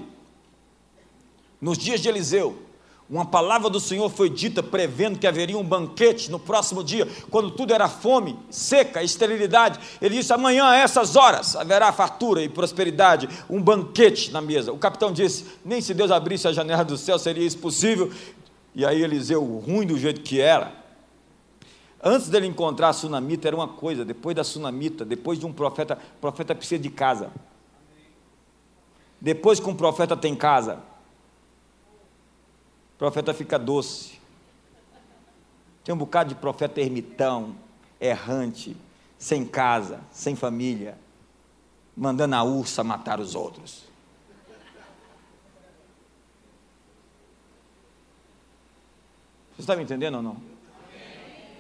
[1.61, 2.70] nos dias de Eliseu,
[3.11, 7.51] uma palavra do Senhor foi dita prevendo que haveria um banquete no próximo dia, quando
[7.51, 9.81] tudo era fome, seca, esterilidade.
[10.01, 14.73] Ele disse: amanhã, a essas horas, haverá fartura e prosperidade, um banquete na mesa.
[14.73, 18.13] O capitão disse: nem se Deus abrisse a janela do céu seria isso possível.
[18.77, 20.73] E aí Eliseu, ruim do jeito que era,
[22.01, 25.99] antes dele encontrar a sunamita era uma coisa, depois da sunamita, depois de um profeta,
[26.21, 27.33] profeta precisa de casa.
[29.21, 30.79] Depois que um profeta tem casa,
[33.01, 34.21] profeta fica doce.
[35.83, 37.57] Tem um bocado de profeta ermitão,
[37.99, 38.77] errante,
[39.19, 40.99] sem casa, sem família,
[41.97, 43.85] mandando a ursa matar os outros.
[49.55, 50.37] Você está me entendendo ou não?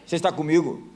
[0.04, 0.86] Você está comigo?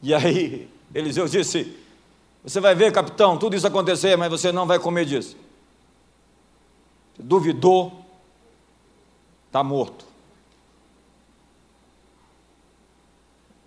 [0.00, 1.76] E aí, Eliseu disse:
[2.44, 5.45] Você vai ver, capitão, tudo isso acontecer, mas você não vai comer disso
[7.18, 8.04] duvidou,
[9.46, 10.04] está morto.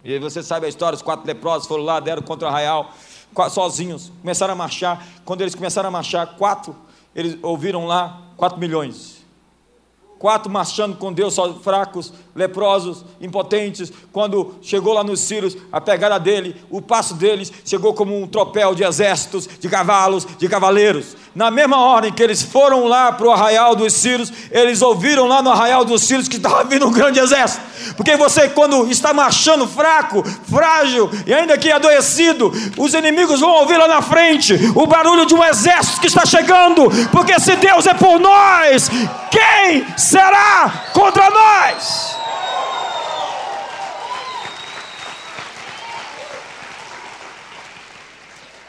[0.03, 2.93] E aí você sabe a história: os quatro leprosos foram lá, deram contra o arraial,
[3.49, 5.05] sozinhos, começaram a marchar.
[5.25, 6.75] Quando eles começaram a marchar, quatro,
[7.13, 9.18] eles ouviram lá, quatro milhões
[10.19, 13.91] quatro marchando com Deus, só fracos, leprosos, impotentes.
[14.11, 18.75] Quando chegou lá nos Sírios, a pegada dele, o passo deles chegou como um tropel
[18.75, 21.15] de exércitos, de cavalos, de cavaleiros.
[21.33, 25.25] Na mesma hora em que eles foram lá para o arraial dos Sírios, eles ouviram
[25.25, 27.69] lá no arraial dos Sírios que estava vindo um grande exército.
[27.95, 33.77] Porque você, quando está marchando fraco, frágil e ainda que adoecido, os inimigos vão ouvir
[33.77, 36.89] lá na frente o barulho de um exército que está chegando.
[37.09, 38.89] Porque se Deus é por nós,
[39.31, 42.17] quem será contra nós?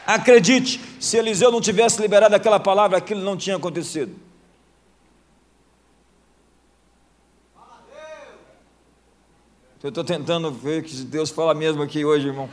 [0.05, 4.15] Acredite, se Eliseu não tivesse liberado aquela palavra, aquilo não tinha acontecido.
[9.81, 12.47] Eu estou tentando ver que Deus fala mesmo aqui hoje, irmão.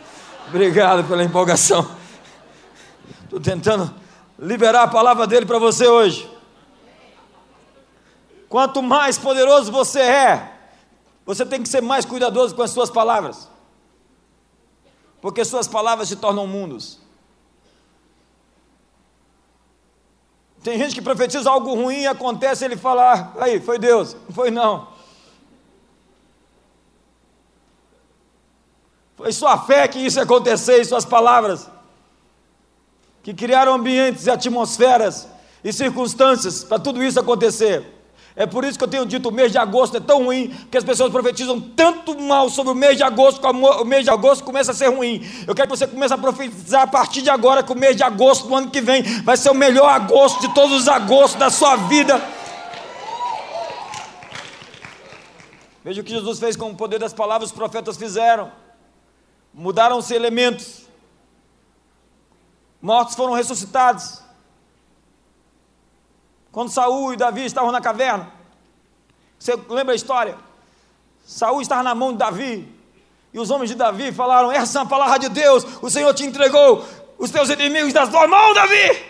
[0.48, 1.86] Obrigado pela empolgação.
[3.24, 3.92] Estou tentando
[4.38, 6.37] liberar a palavra dele para você hoje.
[8.48, 10.52] Quanto mais poderoso você é,
[11.26, 13.48] você tem que ser mais cuidadoso com as suas palavras.
[15.20, 16.98] Porque suas palavras se tornam mundos.
[20.62, 24.14] Tem gente que profetiza algo ruim e acontece, ele fala, ah, aí, foi Deus.
[24.14, 24.88] Não foi não.
[29.16, 31.68] Foi sua fé que isso aconteceu, e suas palavras,
[33.22, 35.28] que criaram ambientes e atmosferas
[35.62, 37.97] e circunstâncias para tudo isso acontecer.
[38.38, 40.78] É por isso que eu tenho dito: o mês de agosto é tão ruim, que
[40.78, 44.44] as pessoas profetizam tanto mal sobre o mês de agosto, que o mês de agosto
[44.44, 45.26] começa a ser ruim.
[45.46, 48.02] Eu quero que você comece a profetizar a partir de agora que o mês de
[48.02, 51.50] agosto do ano que vem vai ser o melhor agosto de todos os agostos da
[51.50, 52.22] sua vida.
[55.84, 58.50] Veja o que Jesus fez com o poder das palavras, os profetas fizeram
[59.58, 60.86] mudaram-se elementos,
[62.80, 64.22] mortos foram ressuscitados.
[66.50, 68.32] Quando Saul e Davi estavam na caverna,
[69.38, 70.36] você lembra a história?
[71.24, 72.68] Saul estava na mão de Davi,
[73.32, 76.24] e os homens de Davi falaram: Essa é a palavra de Deus, o Senhor te
[76.24, 76.84] entregou
[77.18, 79.06] os teus inimigos das tuas mãos, Davi.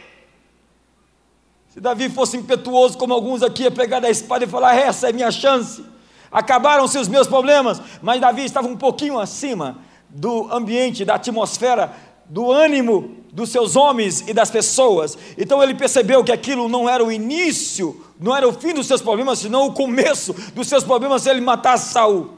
[1.69, 5.13] Se Davi fosse impetuoso, como alguns aqui, ia pegar da espada e falar: Essa é
[5.13, 5.85] minha chance.
[6.31, 9.79] Acabaram-se os meus problemas, mas Davi estava um pouquinho acima
[10.09, 11.95] do ambiente, da atmosfera,
[12.29, 15.17] do ânimo dos seus homens e das pessoas.
[15.37, 19.03] Então ele percebeu que aquilo não era o início, não era o fim dos seus
[19.03, 22.31] problemas, senão o começo dos seus problemas se ele matasse Saul.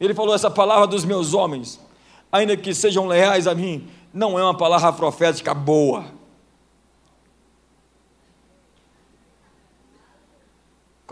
[0.00, 1.78] Ele falou essa palavra dos meus homens,
[2.30, 6.21] ainda que sejam leais a mim, não é uma palavra profética boa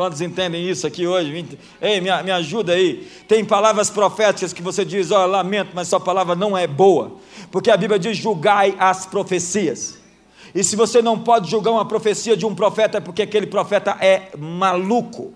[0.00, 1.58] Quantos entendem isso aqui hoje?
[1.78, 3.06] Ei, me, me ajuda aí.
[3.28, 7.18] Tem palavras proféticas que você diz, ó, oh, lamento, mas sua palavra não é boa.
[7.50, 9.98] Porque a Bíblia diz: julgai as profecias.
[10.54, 13.90] E se você não pode julgar uma profecia de um profeta, é porque aquele profeta
[14.00, 15.34] é maluco,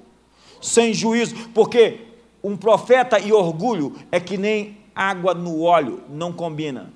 [0.63, 1.35] sem juízo.
[1.53, 1.99] Porque
[2.43, 6.91] um profeta e orgulho é que nem água no óleo, não combina.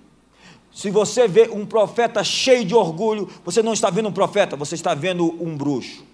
[0.72, 4.74] Se você vê um profeta cheio de orgulho, você não está vendo um profeta, você
[4.74, 6.08] está vendo um bruxo.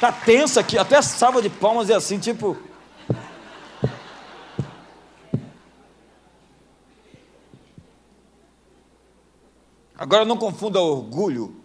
[0.00, 2.56] Tá tenso aqui, até salva de palmas é assim, tipo.
[9.96, 11.56] Agora não confunda orgulho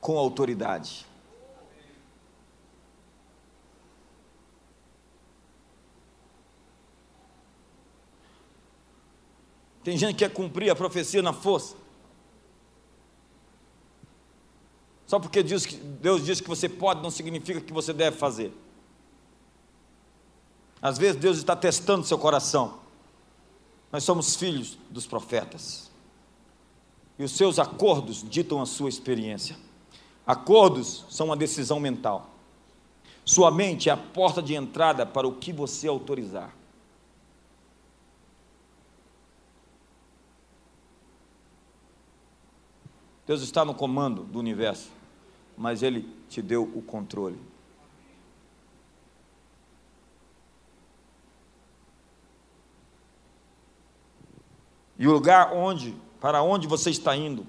[0.00, 1.06] com autoridade.
[9.84, 11.76] Tem gente que quer cumprir a profecia na força.
[15.08, 18.52] Só porque Deus, Deus diz que você pode, não significa que você deve fazer.
[20.82, 22.78] Às vezes Deus está testando seu coração.
[23.90, 25.90] Nós somos filhos dos profetas.
[27.18, 29.56] E os seus acordos ditam a sua experiência.
[30.26, 32.28] Acordos são uma decisão mental.
[33.24, 36.54] Sua mente é a porta de entrada para o que você autorizar.
[43.26, 44.97] Deus está no comando do universo,
[45.58, 47.38] mas Ele te deu o controle.
[54.96, 57.46] E o lugar onde, para onde você está indo,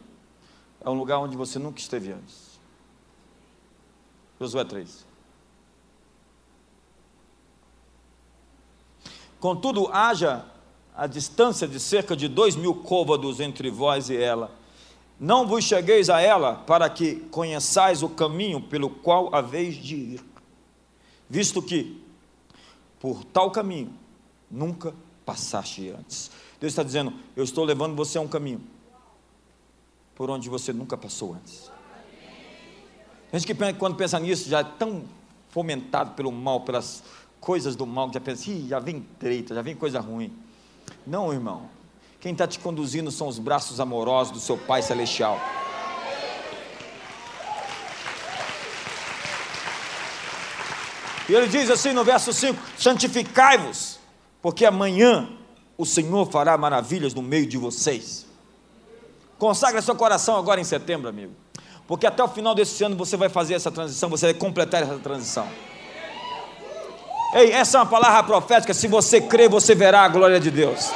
[0.82, 2.60] é um lugar onde você nunca esteve antes.
[4.40, 5.06] Josué 3.
[9.40, 10.46] Contudo, haja
[10.96, 14.59] a distância de cerca de dois mil côvados entre vós e ela.
[15.20, 20.26] Não vos chegueis a ela para que conheçais o caminho pelo qual haveis de ir,
[21.30, 22.02] visto que
[23.00, 23.94] por tal caminho
[24.50, 24.94] nunca
[25.26, 26.32] passaste antes.
[26.60, 28.62] Deus está dizendo: Eu estou levando você a um caminho
[30.16, 31.70] por onde você nunca passou antes.
[33.32, 35.04] A gente que quando pensa nisso já é tão
[35.50, 37.04] fomentado pelo mal, pelas
[37.40, 40.34] coisas do mal, que já pensa, já vem treta, já vem coisa ruim.
[41.06, 41.70] Não, irmão.
[42.20, 45.40] Quem está te conduzindo são os braços amorosos do seu Pai Celestial.
[51.30, 54.00] E ele diz assim no verso 5: Santificai-vos,
[54.42, 55.30] porque amanhã
[55.78, 58.26] o Senhor fará maravilhas no meio de vocês.
[59.38, 61.34] Consagre seu coração agora em setembro, amigo.
[61.88, 65.00] Porque até o final desse ano você vai fazer essa transição, você vai completar essa
[65.00, 65.48] transição.
[67.34, 68.74] Ei, essa é uma palavra profética.
[68.74, 70.92] Se você crê, você verá a glória de Deus.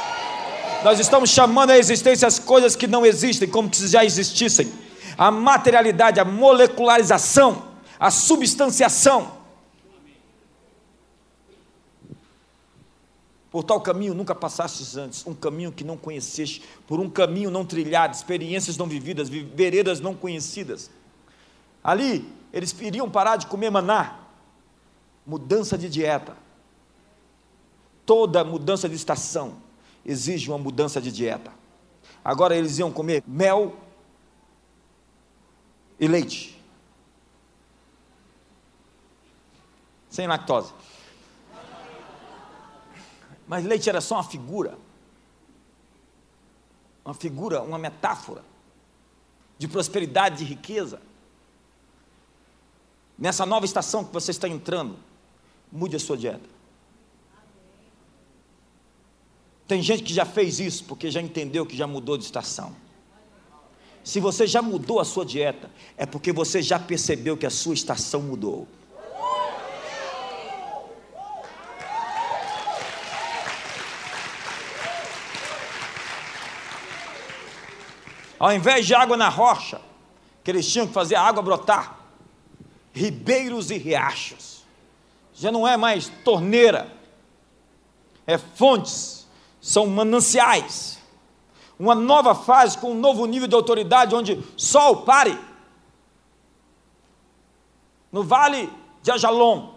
[0.84, 4.70] Nós estamos chamando à existência as coisas que não existem, como se já existissem.
[5.16, 7.68] A materialidade, a molecularização,
[7.98, 9.32] a substanciação.
[13.50, 17.64] Por tal caminho nunca passastes antes, um caminho que não conheceste, por um caminho não
[17.64, 20.90] trilhado, experiências não vividas, veredas não conhecidas.
[21.82, 24.18] Ali, eles iriam parar de comer maná,
[25.26, 26.36] mudança de dieta.
[28.04, 29.63] Toda mudança de estação
[30.04, 31.52] exige uma mudança de dieta.
[32.24, 33.76] Agora eles iam comer mel
[35.98, 36.62] e leite.
[40.10, 40.72] Sem lactose.
[43.46, 44.78] Mas leite era só uma figura.
[47.04, 48.42] Uma figura, uma metáfora
[49.58, 51.00] de prosperidade, de riqueza.
[53.18, 54.96] Nessa nova estação que você está entrando,
[55.70, 56.53] mude a sua dieta.
[59.66, 62.74] Tem gente que já fez isso porque já entendeu que já mudou de estação.
[64.02, 67.72] Se você já mudou a sua dieta, é porque você já percebeu que a sua
[67.72, 68.68] estação mudou.
[78.38, 79.80] Ao invés de água na rocha,
[80.42, 81.98] que eles tinham que fazer a água brotar,
[82.92, 84.62] ribeiros e riachos.
[85.32, 86.92] Já não é mais torneira,
[88.26, 89.23] é fontes,
[89.64, 90.98] são mananciais.
[91.78, 95.38] Uma nova fase com um novo nível de autoridade, onde sol pare.
[98.12, 98.70] No vale
[99.02, 99.72] de Ajalon.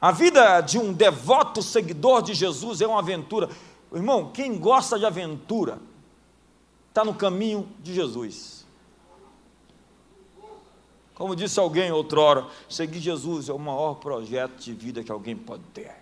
[0.00, 3.48] A vida de um devoto seguidor de Jesus é uma aventura.
[3.94, 5.78] Irmão, quem gosta de aventura,
[6.88, 8.66] está no caminho de Jesus.
[11.14, 15.62] Como disse alguém outrora, seguir Jesus é o maior projeto de vida que alguém pode
[15.72, 16.01] ter.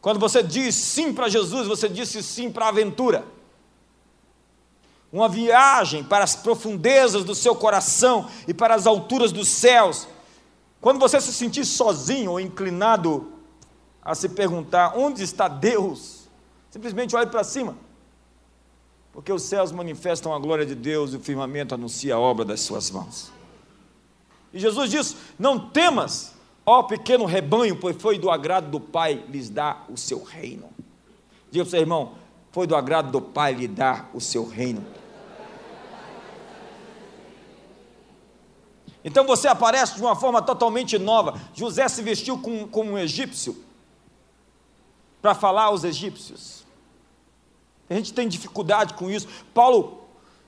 [0.00, 3.24] Quando você diz sim para Jesus, você disse sim para a aventura.
[5.12, 10.06] Uma viagem para as profundezas do seu coração e para as alturas dos céus.
[10.80, 13.32] Quando você se sentir sozinho ou inclinado
[14.02, 16.28] a se perguntar onde está Deus,
[16.70, 17.76] simplesmente olhe para cima,
[19.12, 22.60] porque os céus manifestam a glória de Deus e o firmamento anuncia a obra das
[22.60, 23.32] suas mãos.
[24.52, 26.34] E Jesus diz: Não temas,
[26.68, 30.68] ó pequeno rebanho, pois foi do agrado do Pai lhes dar o seu reino.
[31.50, 32.12] Diga para o seu irmão:
[32.52, 34.84] Foi do agrado do Pai lhe dar o seu reino.
[39.02, 41.40] Então você aparece de uma forma totalmente nova.
[41.54, 43.56] José se vestiu como, como um egípcio
[45.22, 46.66] para falar aos egípcios.
[47.88, 49.26] A gente tem dificuldade com isso.
[49.54, 50.02] Paulo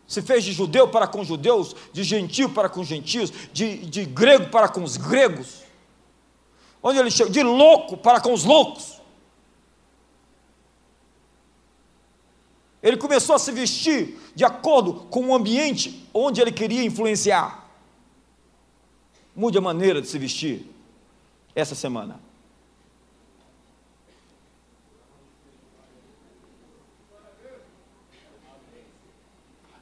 [0.07, 4.51] se fez de judeu para com judeus, de gentio para com gentios, de, de grego
[4.51, 5.70] para com os gregos.
[6.83, 7.33] Onde ele chegou?
[7.33, 9.01] De louco para com os loucos.
[12.83, 17.69] Ele começou a se vestir de acordo com o ambiente onde ele queria influenciar.
[19.37, 20.67] Mude a maneira de se vestir
[21.55, 22.19] essa semana.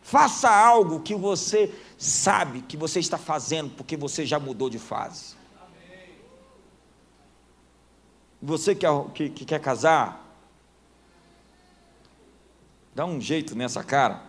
[0.02, 5.37] Faça algo que você sabe que você está fazendo porque você já mudou de fase.
[8.40, 10.24] Você que, que, que quer casar,
[12.94, 14.28] dá um jeito nessa cara.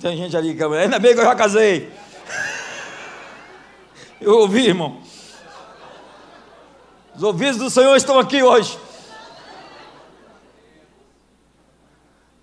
[0.00, 1.92] Tem gente ali que ainda bem que eu já casei.
[4.20, 5.00] Eu ouvi, irmão.
[7.14, 8.78] Os ouvidos do Senhor estão aqui hoje.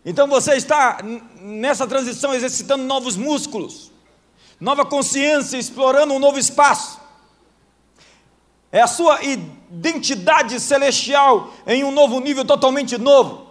[0.05, 0.99] Então você está
[1.41, 3.91] nessa transição exercitando novos músculos,
[4.59, 7.01] nova consciência, explorando um novo espaço.
[8.71, 13.45] É a sua identidade celestial em um novo nível totalmente novo.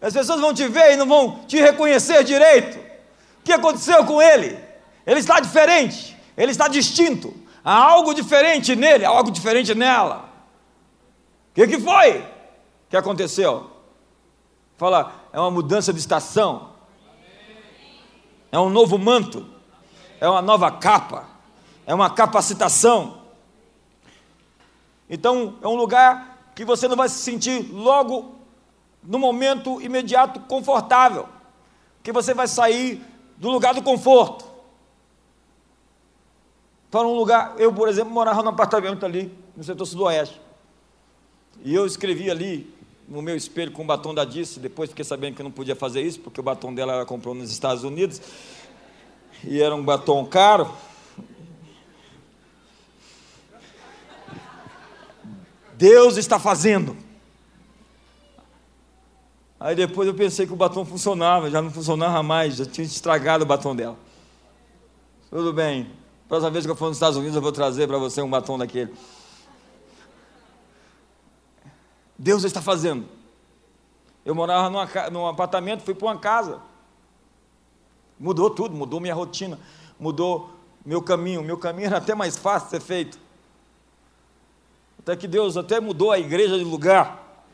[0.00, 2.78] As pessoas vão te ver e não vão te reconhecer direito.
[3.40, 4.56] O que aconteceu com ele?
[5.04, 7.34] Ele está diferente, ele está distinto.
[7.64, 10.28] Há algo diferente nele, há algo diferente nela.
[11.50, 12.33] O que, que foi
[12.94, 13.70] que aconteceu?
[14.76, 16.74] Fala, é uma mudança de estação,
[18.52, 19.44] é um novo manto,
[20.20, 21.26] é uma nova capa,
[21.86, 23.22] é uma capacitação.
[25.10, 28.36] Então, é um lugar que você não vai se sentir logo,
[29.02, 31.28] no momento imediato, confortável,
[32.00, 33.04] que você vai sair
[33.36, 34.44] do lugar do conforto
[36.92, 37.56] para um lugar.
[37.58, 40.40] Eu, por exemplo, morava num apartamento ali, no setor sudoeste.
[41.64, 42.72] E eu escrevi ali
[43.08, 45.76] no meu espelho com o batom da Dice, depois fiquei sabendo que eu não podia
[45.76, 48.20] fazer isso, porque o batom dela ela comprou nos Estados Unidos.
[49.42, 50.70] E era um batom caro.
[55.74, 56.96] Deus está fazendo.
[59.60, 63.44] Aí depois eu pensei que o batom funcionava, já não funcionava mais, já tinha estragado
[63.44, 63.96] o batom dela.
[65.30, 65.90] Tudo bem,
[66.28, 68.56] Próxima vez que eu for nos Estados Unidos, eu vou trazer para você um batom
[68.56, 68.90] daquele.
[72.18, 73.06] Deus está fazendo.
[74.24, 76.60] Eu morava numa, num apartamento, fui para uma casa.
[78.18, 79.58] Mudou tudo, mudou minha rotina,
[79.98, 80.50] mudou
[80.84, 81.42] meu caminho.
[81.42, 83.18] Meu caminho era até mais fácil de ser feito.
[84.98, 87.44] Até que Deus até mudou a igreja de lugar,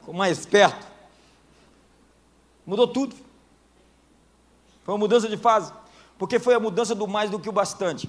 [0.00, 0.86] ficou mais perto.
[2.64, 3.14] Mudou tudo.
[4.82, 5.72] Foi uma mudança de fase
[6.18, 8.08] porque foi a mudança do mais do que o bastante.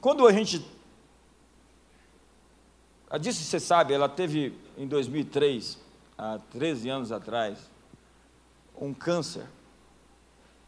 [0.00, 0.75] Quando a gente.
[3.08, 5.78] A Disse, você sabe, ela teve em 2003,
[6.18, 7.58] há 13 anos atrás,
[8.76, 9.46] um câncer.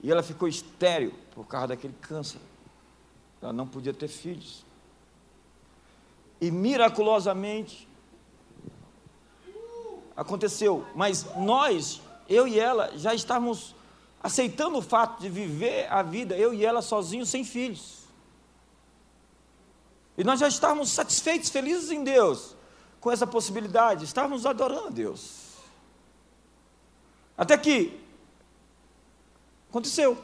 [0.01, 2.41] E ela ficou estéril por causa daquele câncer.
[3.43, 4.64] Ela não podia ter filhos.
[6.41, 7.89] E miraculosamente
[10.16, 10.86] aconteceu.
[10.95, 13.74] Mas nós, eu e ela, já estávamos
[14.22, 17.97] aceitando o fato de viver a vida, eu e ela sozinhos, sem filhos.
[20.19, 22.57] E nós já estávamos satisfeitos, felizes em Deus,
[23.01, 25.53] com essa possibilidade, estávamos adorando a Deus.
[27.37, 28.05] Até que
[29.71, 30.19] aconteceu.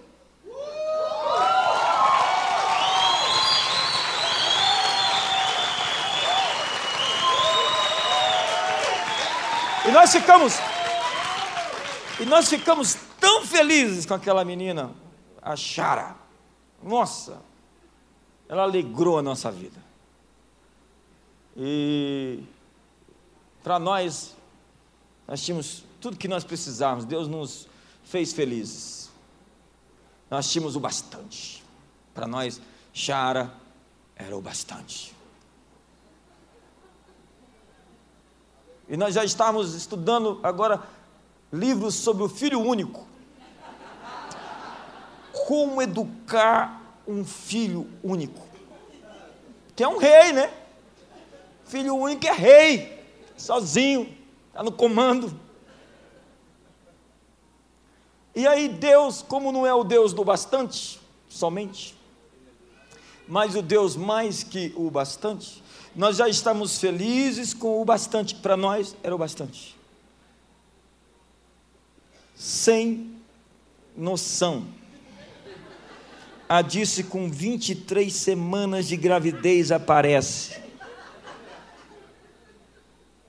[9.87, 10.55] E nós ficamos,
[12.19, 14.91] e nós ficamos tão felizes com aquela menina,
[15.41, 16.17] a Chara.
[16.83, 17.41] Nossa,
[18.49, 19.84] ela alegrou a nossa vida.
[21.57, 22.43] E
[23.63, 24.35] para nós,
[25.27, 27.69] nós tínhamos tudo que nós precisávamos, Deus nos
[28.05, 29.11] fez felizes.
[30.31, 31.65] Nós tínhamos o bastante.
[32.13, 32.61] Para nós,
[32.93, 33.53] Chara
[34.17, 35.15] era o bastante.
[38.89, 40.83] E nós já estávamos estudando agora
[41.53, 43.07] livros sobre o filho único
[45.47, 48.47] como educar um filho único.
[49.77, 50.51] Que é um rei, né?
[51.65, 53.05] Filho único é rei,
[53.37, 54.15] sozinho,
[54.49, 55.39] está no comando.
[58.35, 61.97] E aí Deus, como não é o Deus do bastante, somente,
[63.27, 65.63] mas o Deus mais que o bastante,
[65.95, 69.77] nós já estamos felizes com o bastante, para nós era o bastante.
[72.35, 73.17] Sem
[73.97, 74.67] noção
[76.49, 80.64] a disse com 23 semanas de gravidez aparece.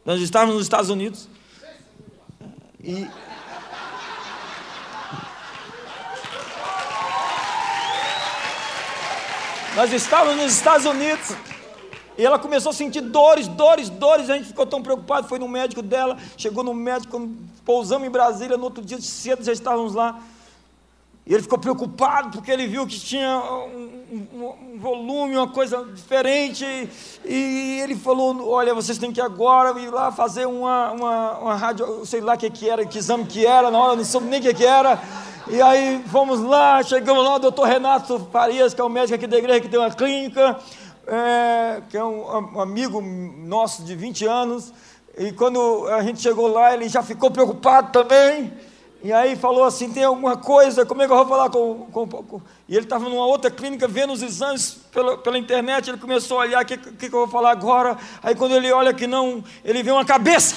[0.05, 1.27] Nós estávamos nos Estados Unidos.
[2.83, 3.07] E.
[9.75, 11.35] Nós estávamos nos Estados Unidos
[12.17, 14.29] e ela começou a sentir dores, dores, dores.
[14.29, 15.27] A gente ficou tão preocupado.
[15.27, 17.27] Foi no médico dela, chegou no médico,
[17.65, 18.57] pousamos em Brasília.
[18.57, 20.21] No outro dia cedo já estávamos lá.
[21.27, 25.83] E ele ficou preocupado porque ele viu que tinha um, um, um volume, uma coisa
[25.85, 26.63] diferente.
[26.63, 31.55] E, e, ele falou: Olha, vocês têm que agora ir lá fazer uma, uma, uma
[31.55, 34.27] rádio, sei lá o que, que era, que exame que era, na hora não soube
[34.27, 35.01] nem o que, que era.
[35.47, 39.25] E aí fomos lá, chegamos lá, o doutor Renato Farias, que é o médico aqui
[39.25, 40.59] da igreja, que tem uma clínica,
[41.07, 44.71] é, que é um, um amigo nosso de 20 anos.
[45.17, 48.53] E quando a gente chegou lá, ele já ficou preocupado também.
[49.05, 51.85] E aí falou assim: tem alguma coisa, como é que eu vou falar com.
[51.91, 52.41] com, com?
[52.67, 55.87] E ele estava numa outra clínica vendo os exames pela, pela internet.
[55.87, 57.99] Ele começou a olhar: o que, que, que eu vou falar agora?
[58.23, 60.55] Aí quando ele olha que não, ele vê uma cabeça.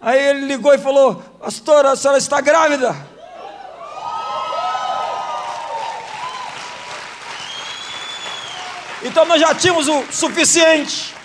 [0.00, 2.94] Aí ele ligou e falou: Pastora, a senhora está grávida.
[9.02, 11.15] Então nós já tínhamos o suficiente.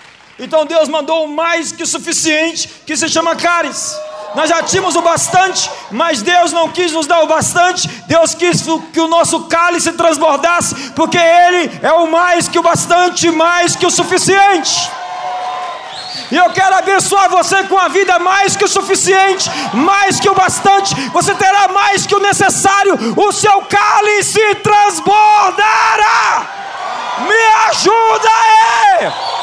[0.41, 3.95] Então Deus mandou o mais que o suficiente, que se chama cáris.
[4.33, 8.63] Nós já tínhamos o bastante, mas Deus não quis nos dar o bastante, Deus quis
[8.91, 13.85] que o nosso cálice transbordasse, porque Ele é o mais que o bastante, mais que
[13.85, 14.89] o suficiente.
[16.31, 20.33] E eu quero abençoar você com a vida mais que o suficiente, mais que o
[20.33, 20.95] bastante.
[21.09, 22.97] Você terá mais que o necessário.
[23.17, 26.47] O seu cálice transbordará.
[27.27, 29.40] Me ajuda aí.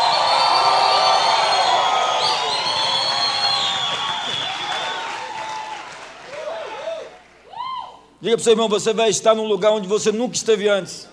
[8.21, 11.09] Diga para o seu irmão, você vai estar num lugar onde você nunca esteve antes.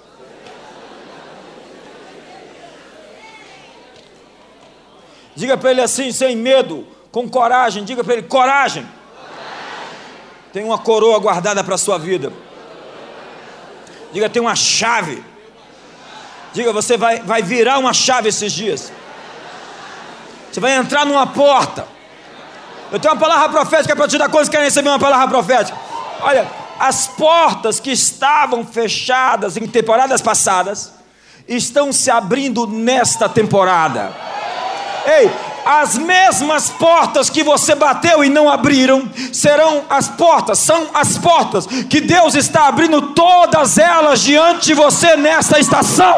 [5.36, 7.84] Diga para ele assim, sem medo, com coragem.
[7.84, 8.84] Diga para ele: coragem.
[8.84, 8.96] coragem.
[10.52, 12.34] Tem uma coroa guardada para a sua vida.
[14.12, 15.24] Diga: tem uma chave.
[16.54, 18.92] Diga: você vai, vai virar uma chave esses dias.
[20.52, 21.86] Você vai entrar numa porta.
[22.92, 24.50] Eu tenho uma palavra profética para te dar coisa.
[24.50, 25.78] Quer receber uma palavra profética?
[26.22, 30.92] Olha, as portas que estavam fechadas em temporadas passadas
[31.48, 34.12] estão se abrindo nesta temporada.
[35.06, 35.32] Ei,
[35.66, 41.66] as mesmas portas que você bateu e não abriram, serão as portas, são as portas
[41.66, 46.16] que Deus está abrindo todas elas diante de você nesta estação.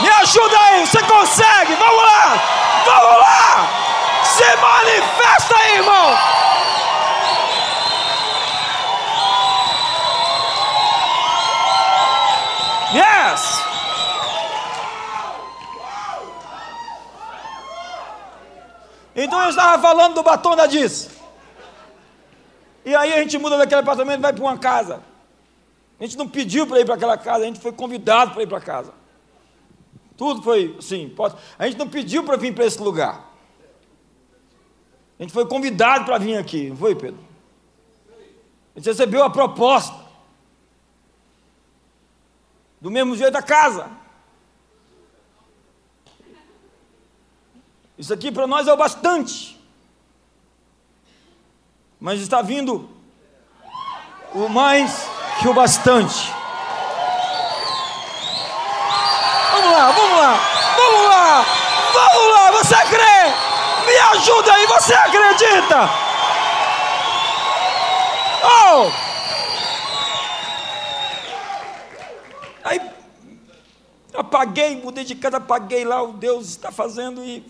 [0.00, 3.68] Me ajuda aí, você consegue, vamos lá, vamos lá,
[4.24, 6.40] se manifesta aí, irmão.
[12.92, 13.60] Yes!
[19.14, 21.10] Então eu estava falando do batom da Diz.
[22.84, 25.00] E aí a gente muda daquele apartamento e vai para uma casa.
[25.98, 28.46] A gente não pediu para ir para aquela casa, a gente foi convidado para ir
[28.46, 28.99] para casa.
[30.20, 31.10] Tudo foi assim.
[31.58, 33.24] A gente não pediu para vir para esse lugar.
[35.18, 37.18] A gente foi convidado para vir aqui, não foi, Pedro?
[38.76, 39.96] A gente recebeu a proposta.
[42.82, 43.90] Do mesmo jeito a casa.
[47.96, 49.58] Isso aqui para nós é o bastante.
[51.98, 52.90] Mas está vindo
[54.34, 55.08] o mais
[55.40, 56.40] que o bastante.
[59.60, 60.40] Vamos lá, vamos lá,
[60.76, 61.44] vamos lá,
[61.92, 63.84] vamos lá, você crê?
[63.84, 65.90] Me ajuda aí, você acredita?
[68.44, 68.92] Oh!
[72.62, 72.80] Aí
[74.14, 77.44] apaguei, mudei de casa, apaguei lá, o Deus está fazendo e.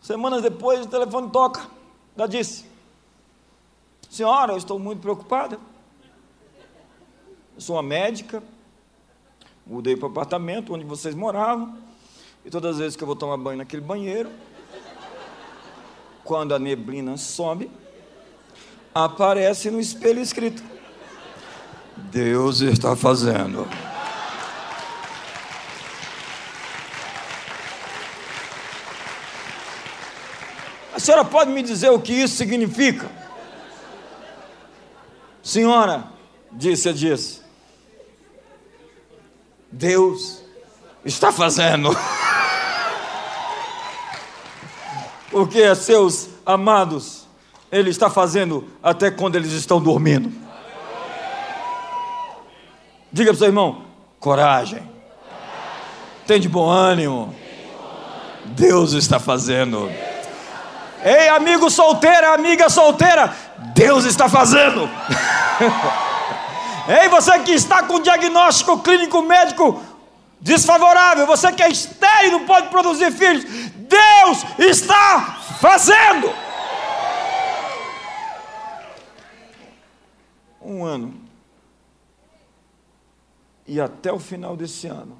[0.00, 1.68] Semanas depois o telefone toca.
[2.16, 2.64] Ela disse:
[4.08, 5.58] Senhora, eu estou muito preocupada.
[7.56, 8.40] Eu sou uma médica,
[9.66, 11.87] mudei para o apartamento onde vocês moravam,
[12.48, 14.30] e todas as vezes que eu vou tomar banho naquele banheiro,
[16.24, 17.70] quando a neblina sobe,
[18.94, 20.62] aparece no espelho escrito:
[21.94, 23.68] Deus está fazendo.
[30.94, 33.10] A senhora pode me dizer o que isso significa?
[35.42, 36.08] Senhora,
[36.50, 37.42] disse a disse,
[39.70, 40.42] Deus
[41.04, 41.90] está fazendo.
[45.38, 47.28] Porque a seus amados,
[47.70, 50.32] Ele está fazendo até quando eles estão dormindo.
[53.12, 53.82] Diga para o seu irmão:
[54.18, 54.82] coragem.
[56.26, 57.32] Tem de bom ânimo.
[58.46, 59.88] Deus está fazendo.
[61.04, 63.32] Ei, amigo solteiro, amiga solteira,
[63.76, 64.90] Deus está fazendo.
[67.00, 69.80] Ei, você que está com diagnóstico clínico médico
[70.40, 73.44] desfavorável, você que é estéril, não pode produzir filhos,
[73.88, 76.28] Deus está fazendo.
[80.60, 81.20] Um ano.
[83.66, 85.18] E até o final desse ano,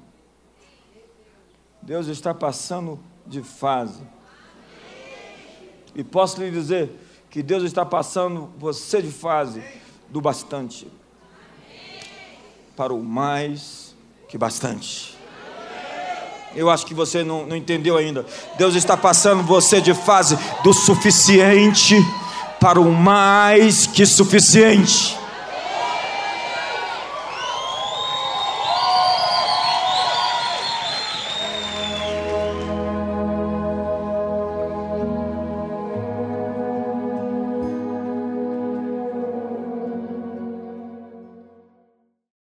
[1.81, 4.01] Deus está passando de fase.
[5.93, 6.91] E posso lhe dizer
[7.29, 9.63] que Deus está passando você de fase
[10.09, 10.87] do bastante
[12.75, 13.93] para o mais
[14.29, 15.18] que bastante.
[16.55, 18.25] Eu acho que você não, não entendeu ainda.
[18.57, 21.95] Deus está passando você de fase do suficiente
[22.59, 25.18] para o mais que suficiente.